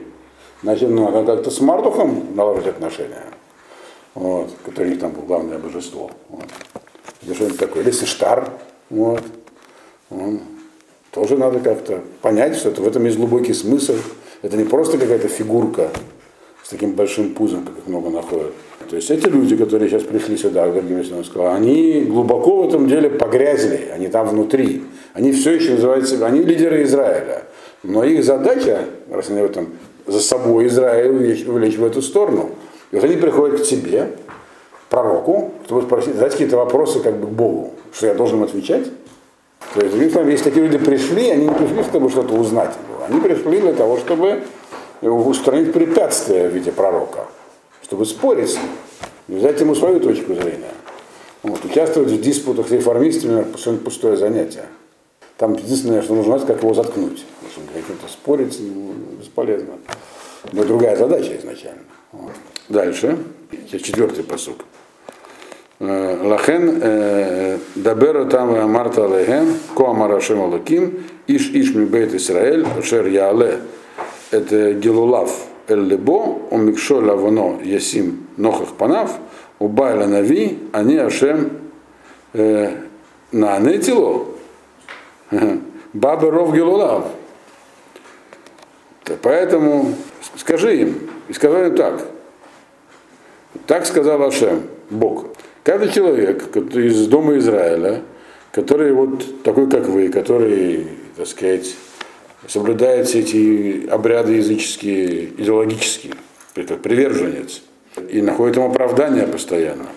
значит, 0.64 0.90
ну, 0.90 1.10
надо 1.10 1.36
как-то 1.36 1.50
с 1.50 1.62
Мардухом 1.62 2.36
наладить 2.36 2.68
отношения, 2.68 3.24
вот, 4.14 4.50
который 4.66 4.88
у 4.88 4.90
них 4.92 5.00
там 5.00 5.12
был 5.12 5.22
главное 5.22 5.58
божество. 5.58 6.12
Вот. 6.28 6.46
Или 7.22 7.34
что-нибудь 7.34 7.60
такое. 7.60 7.84
Или 7.84 7.92
Сештар, 7.92 8.50
вот. 8.90 9.24
Он, 10.10 10.42
тоже 11.18 11.36
надо 11.36 11.60
как-то 11.60 12.02
понять, 12.22 12.56
что 12.56 12.70
это, 12.70 12.80
в 12.82 12.88
этом 12.88 13.04
есть 13.06 13.18
глубокий 13.18 13.54
смысл. 13.54 13.96
Это 14.44 14.56
не 14.56 14.66
просто 14.66 15.00
какая-то 15.00 15.28
фигурка, 15.28 15.90
с 16.64 16.70
таким 16.70 16.94
большим 16.94 17.34
пузом, 17.34 17.64
как 17.64 17.76
их 17.76 17.88
много 17.88 18.12
находят. 18.12 18.54
То 18.88 18.96
есть 18.96 19.10
эти 19.10 19.28
люди, 19.28 19.58
которые 19.58 19.90
сейчас 19.90 20.04
пришли 20.04 20.38
сюда, 20.38 20.70
Георгий 20.70 21.24
сказал, 21.24 21.56
они 21.56 22.02
глубоко 22.02 22.62
в 22.62 22.68
этом 22.68 22.88
деле 22.88 23.10
погрязли, 23.10 23.90
они 23.92 24.10
там 24.10 24.28
внутри. 24.28 24.84
Они 25.14 25.32
все 25.32 25.54
еще 25.54 25.72
называют 25.72 26.08
себя, 26.08 26.28
они 26.28 26.42
лидеры 26.42 26.84
Израиля. 26.84 27.46
Но 27.82 28.04
их 28.04 28.24
задача, 28.24 28.86
раз 29.10 29.32
они 29.32 29.42
в 29.42 29.46
этом 29.46 29.70
за 30.06 30.20
собой 30.20 30.68
Израиль 30.68 31.10
увлечь, 31.10 31.48
увлечь 31.48 31.78
в 31.78 31.84
эту 31.84 32.04
сторону. 32.04 32.52
И 32.92 32.96
вот 32.96 33.06
они 33.06 33.16
приходят 33.16 33.62
к 33.62 33.64
тебе, 33.64 34.10
пророку, 34.90 35.54
чтобы 35.66 35.82
спросить, 35.82 36.14
задать 36.14 36.34
какие-то 36.34 36.58
вопросы 36.58 37.00
как 37.00 37.18
бы 37.18 37.26
к 37.26 37.32
Богу, 37.32 37.74
что 37.92 38.06
я 38.06 38.14
должен 38.14 38.44
отвечать. 38.44 38.86
То 39.74 39.82
есть, 39.82 39.96
если 39.96 40.44
такие 40.44 40.66
люди 40.68 40.78
пришли, 40.78 41.30
они 41.30 41.48
не 41.48 41.54
пришли, 41.54 41.84
чтобы 41.84 42.10
что-то 42.10 42.34
узнать. 42.34 42.74
Они 43.08 43.20
пришли 43.20 43.60
для 43.60 43.74
того, 43.74 43.98
чтобы 43.98 44.44
устранить 45.02 45.74
препятствия 45.74 46.48
в 46.48 46.54
виде 46.54 46.72
пророка, 46.72 47.28
чтобы 47.84 48.06
спорить 48.06 48.50
с 48.50 48.56
ним, 48.56 49.40
взять 49.40 49.60
ему 49.60 49.76
свою 49.76 50.00
точку 50.00 50.34
зрения. 50.34 50.72
Вот, 51.44 51.64
участвовать 51.64 52.10
в 52.10 52.22
диспутах 52.22 52.68
с 52.68 52.72
реформистами– 52.72 53.44
совершенно 53.44 53.78
пустое 53.78 54.18
занятие. 54.18 54.66
Там 55.38 55.54
единственное, 55.54 56.02
что 56.02 56.16
нужно 56.16 56.38
знать, 56.38 56.48
как 56.48 56.64
его 56.64 56.74
заткнуть. 56.74 57.24
Потому 57.42 57.68
что 57.68 57.74
каким-то 57.74 58.08
спорить 58.12 58.60
бесполезно. 59.20 59.74
Но 60.52 60.64
другая 60.64 60.96
задача 60.96 61.38
изначально. 61.38 61.84
Вот. 62.12 62.32
Дальше. 62.70 63.18
Четвертый 63.70 64.24
посук. 64.24 64.66
«Э, 65.80 66.18
Лахен 66.24 66.80
э, 66.82 67.58
дабера 67.76 68.26
там 68.26 68.72
Марта 68.72 69.08
Лехем, 69.08 69.48
Коамара 69.76 70.20
Шемалаким, 70.20 71.04
Иш 71.28 71.52
Иш 71.54 71.76
Мибейт 71.76 72.14
Исраэль, 72.16 72.66
Шер 72.84 73.08
Яле 73.08 73.60
это 74.32 74.74
Гелулав 74.74 75.32
Эль-Лебо, 75.68 76.40
у 76.50 76.58
Микшо 76.58 77.00
Лавоно 77.00 77.62
Ясим 77.62 78.28
Нохах 78.38 78.74
Панав, 78.74 79.18
у 79.60 79.68
Байла 79.68 80.06
Нави, 80.06 80.60
они 80.72 80.98
Ашем 80.98 81.52
э, 82.34 82.72
на 83.32 83.56
Анетило, 83.56 84.26
Баба 85.94 86.32
Ров 86.32 86.54
Гелулав. 86.54 87.12
Поэтому 89.22 89.94
скажи 90.36 90.82
им, 90.82 91.10
и 91.30 91.34
сказали 91.34 91.76
так, 91.76 92.06
так 93.66 93.86
сказал 93.86 94.22
Ашем, 94.24 94.64
Бог, 94.90 95.26
Каждый 95.68 95.92
человек 95.92 96.56
из 96.78 97.08
дома 97.08 97.38
Израиля, 97.40 98.00
который 98.54 98.94
вот 98.94 99.44
такой, 99.44 99.70
как 99.70 99.86
вы, 99.90 100.08
который, 100.08 100.88
так 101.18 101.28
сказать, 101.28 101.76
соблюдает 102.48 103.06
все 103.06 103.20
эти 103.20 103.86
обряды 103.90 104.36
языческие, 104.36 105.26
идеологические, 105.26 106.14
как 106.56 106.82
приверженец, 106.82 107.64
и 108.10 108.22
находит 108.22 108.56
им 108.56 108.64
оправдание 108.64 109.28
постоянно. 109.28 109.88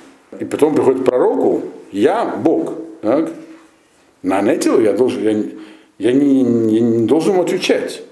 И 0.40 0.44
потом 0.44 0.74
приходит 0.74 1.02
к 1.02 1.04
пророку, 1.04 1.62
я 1.92 2.24
Бог. 2.24 2.74
Так? 3.00 3.30
На 4.24 4.42
Нетилу 4.42 4.80
я 4.80 4.92
должен, 4.92 5.22
я, 5.22 5.30
я, 5.98 6.12
не, 6.12 6.40
я 6.74 6.80
не 6.80 7.06
должен 7.06 7.38
отвечать. 7.38 8.02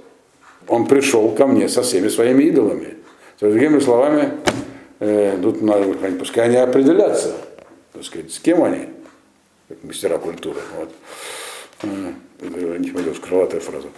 Он 0.69 0.87
пришел 0.87 1.33
ко 1.33 1.49
мне 1.49 1.69
со 1.69 1.83
всеми 1.83 2.07
своими 2.07 2.45
идолами. 2.45 2.95
Есть, 3.41 3.53
другими 3.53 3.81
словами, 3.81 4.31
э, 5.01 5.37
тут 5.43 5.61
надо, 5.61 5.87
пускай 6.21 6.45
они 6.45 6.57
определятся, 6.57 7.35
так 7.93 8.05
сказать, 8.05 8.33
с 8.33 8.39
кем 8.39 8.63
они, 8.65 8.89
как 9.69 9.83
мастера 9.85 10.19
культуры. 10.19 10.61
Вот. 10.77 10.93
Не 12.41 12.91
пойдет, 12.91 13.19
крылатая 13.19 13.61
фраза. 13.61 13.89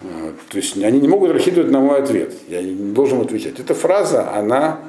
То 0.00 0.56
есть 0.56 0.76
они 0.76 1.00
не 1.00 1.08
могут 1.08 1.32
рассчитывать 1.32 1.70
на 1.70 1.80
мой 1.80 1.98
ответ. 1.98 2.32
Я 2.48 2.62
не 2.62 2.92
должен 2.92 3.20
отвечать. 3.20 3.58
Эта 3.58 3.74
фраза, 3.74 4.32
она 4.32 4.80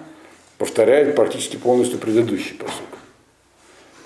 повторяет 0.57 1.15
практически 1.15 1.57
полностью 1.57 1.99
предыдущий 1.99 2.55
посыл. 2.55 2.85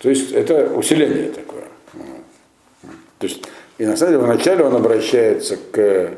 То 0.02 0.10
есть 0.10 0.32
это 0.32 0.74
усиление 0.74 1.32
такое. 1.32 1.64
То 3.20 3.28
есть, 3.28 3.44
и 3.78 3.86
на 3.86 3.96
самом 3.98 4.14
деле 4.14 4.24
вначале 4.24 4.64
он 4.64 4.76
обращается 4.76 5.58
к 5.58 6.12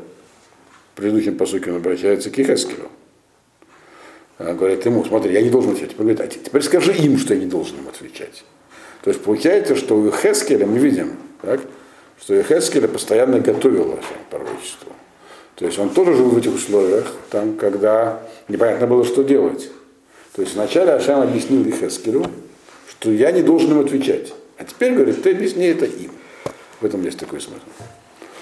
предыдущим 0.96 1.38
посылке, 1.38 1.72
он 1.72 1.78
обращается 1.78 2.30
к 2.32 2.40
Ихескелю. 2.40 2.90
Он 4.38 4.58
говорит 4.58 4.86
ему, 4.86 5.04
смотри, 5.06 5.34
я 5.34 5.42
не 5.42 5.50
должен 5.50 5.72
отвечать. 5.72 5.92
Теперь, 5.92 6.08
говорит, 6.08 6.22
а 6.22 6.28
теперь 6.28 6.62
скажи 6.62 6.94
им, 6.94 7.18
что 7.18 7.34
я 7.34 7.40
не 7.40 7.46
должен 7.46 7.78
им 7.78 7.88
отвечать. 7.88 8.44
То 9.02 9.10
есть 9.10 9.24
получается, 9.24 9.76
что 9.76 9.98
у 9.98 10.12
Хескеля 10.12 10.66
мы 10.66 10.78
видим, 10.80 11.16
так, 11.42 11.62
что 12.20 12.42
Хескеля 12.42 12.88
постоянно 12.88 13.40
готовил 13.40 14.00
пророчество. 14.30 14.92
То 15.56 15.66
есть 15.66 15.80
он 15.80 15.90
тоже 15.92 16.16
жил 16.16 16.30
в 16.30 16.38
этих 16.38 16.54
условиях, 16.54 17.14
там, 17.30 17.56
когда 17.56 18.22
непонятно 18.50 18.88
было, 18.88 19.06
что 19.06 19.24
делать. 19.24 19.70
То 20.36 20.42
есть 20.42 20.56
вначале 20.56 20.92
Ашам 20.92 21.22
объяснил 21.22 21.64
Хескелю, 21.72 22.26
что 22.90 23.12
я 23.12 23.32
не 23.32 23.42
должен 23.42 23.72
им 23.72 23.80
отвечать. 23.80 24.34
А 24.58 24.66
теперь, 24.66 24.94
говорит, 24.94 25.24
ты 25.24 25.32
объясни 25.32 25.66
это 25.66 25.86
им. 25.86 26.12
В 26.82 26.86
этом 26.86 27.02
есть 27.04 27.20
такой 27.20 27.40
смысл. 27.40 27.62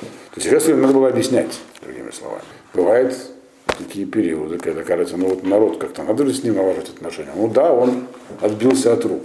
То 0.02 0.42
есть 0.42 0.50
Хескелю 0.50 0.78
надо 0.78 0.94
было 0.94 1.10
объяснять, 1.10 1.60
другими 1.84 2.10
словами. 2.10 2.42
Бывает 2.74 3.16
такие 3.78 4.06
периоды, 4.06 4.58
когда 4.58 4.84
кажется, 4.84 5.18
ну 5.18 5.28
вот 5.30 5.44
народ 5.44 5.78
как-то, 5.78 6.04
надо 6.04 6.24
ли 6.24 6.34
с 6.34 6.44
ним 6.44 6.56
налаживать 6.56 6.90
отношения. 6.90 7.32
Ну 7.36 7.48
да, 7.48 7.72
он 7.72 8.08
отбился 8.42 8.94
от 8.94 9.06
рук. 9.06 9.24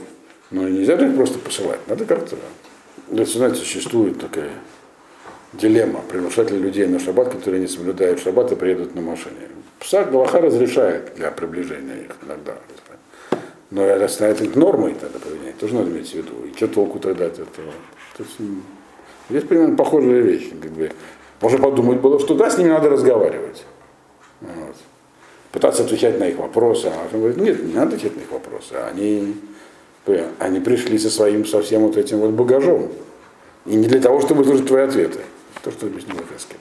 Но 0.50 0.68
нельзя 0.68 0.98
же 0.98 1.10
просто 1.12 1.38
посылать. 1.38 1.80
Надо 1.86 2.04
как-то. 2.04 2.36
Знаете, 3.10 3.56
существует 3.56 4.18
такая 4.20 4.50
дилемма. 5.52 6.00
Приглашать 6.08 6.50
ли 6.50 6.58
людей 6.58 6.86
на 6.86 6.98
шаббат, 6.98 7.32
которые 7.32 7.60
не 7.60 7.68
соблюдают 7.68 8.20
шаббат 8.20 8.52
и 8.52 8.56
приедут 8.56 8.94
на 8.94 9.02
машине. 9.02 9.36
Псак 9.78 10.10
Галаха 10.10 10.40
разрешает 10.40 11.14
для 11.16 11.30
приближения 11.30 12.04
их 12.04 12.16
иногда. 12.26 12.54
Но 13.70 13.84
это 13.84 14.08
станет 14.08 14.56
нормой 14.56 14.94
тогда 14.94 15.18
поведения, 15.18 15.52
тоже 15.60 15.74
надо 15.74 15.90
иметь 15.90 16.10
в 16.10 16.14
виду. 16.14 16.32
И 16.46 16.56
что 16.56 16.68
толку 16.68 16.98
тогда 16.98 17.26
от 17.26 17.34
этого? 17.34 17.72
То 18.16 18.22
есть, 18.22 18.36
здесь 19.28 19.44
примерно 19.44 19.76
похожие 19.76 20.22
вещи. 20.22 20.54
Как 20.60 20.70
бы. 20.72 20.90
Можно 21.42 21.58
подумать 21.58 22.00
было, 22.00 22.18
что 22.18 22.34
да, 22.34 22.50
с 22.50 22.56
ними 22.56 22.70
надо 22.70 22.88
разговаривать. 22.88 23.64
Вот. 24.40 24.76
Пытаться 25.52 25.82
отвечать 25.82 26.18
на 26.18 26.28
их 26.28 26.36
вопросы. 26.36 26.86
А 26.86 27.08
он 27.12 27.20
говорит, 27.20 27.38
нет, 27.38 27.62
не 27.62 27.74
надо 27.74 27.96
отвечать 27.96 28.16
на 28.16 28.20
их 28.20 28.30
вопросы. 28.30 28.74
Они, 28.74 29.36
они 30.38 30.60
пришли 30.60 30.98
со 30.98 31.10
своим, 31.10 31.46
со 31.46 31.62
всем 31.62 31.82
вот 31.82 31.96
этим 31.96 32.18
вот 32.18 32.30
багажом. 32.30 32.90
И 33.66 33.74
не 33.74 33.86
для 33.86 34.00
того, 34.00 34.20
чтобы 34.20 34.44
слушать 34.44 34.66
твои 34.66 34.82
ответы. 34.82 35.20
То, 35.62 35.70
что 35.70 35.86
объяснил 35.86 36.16
Хескель. 36.16 36.56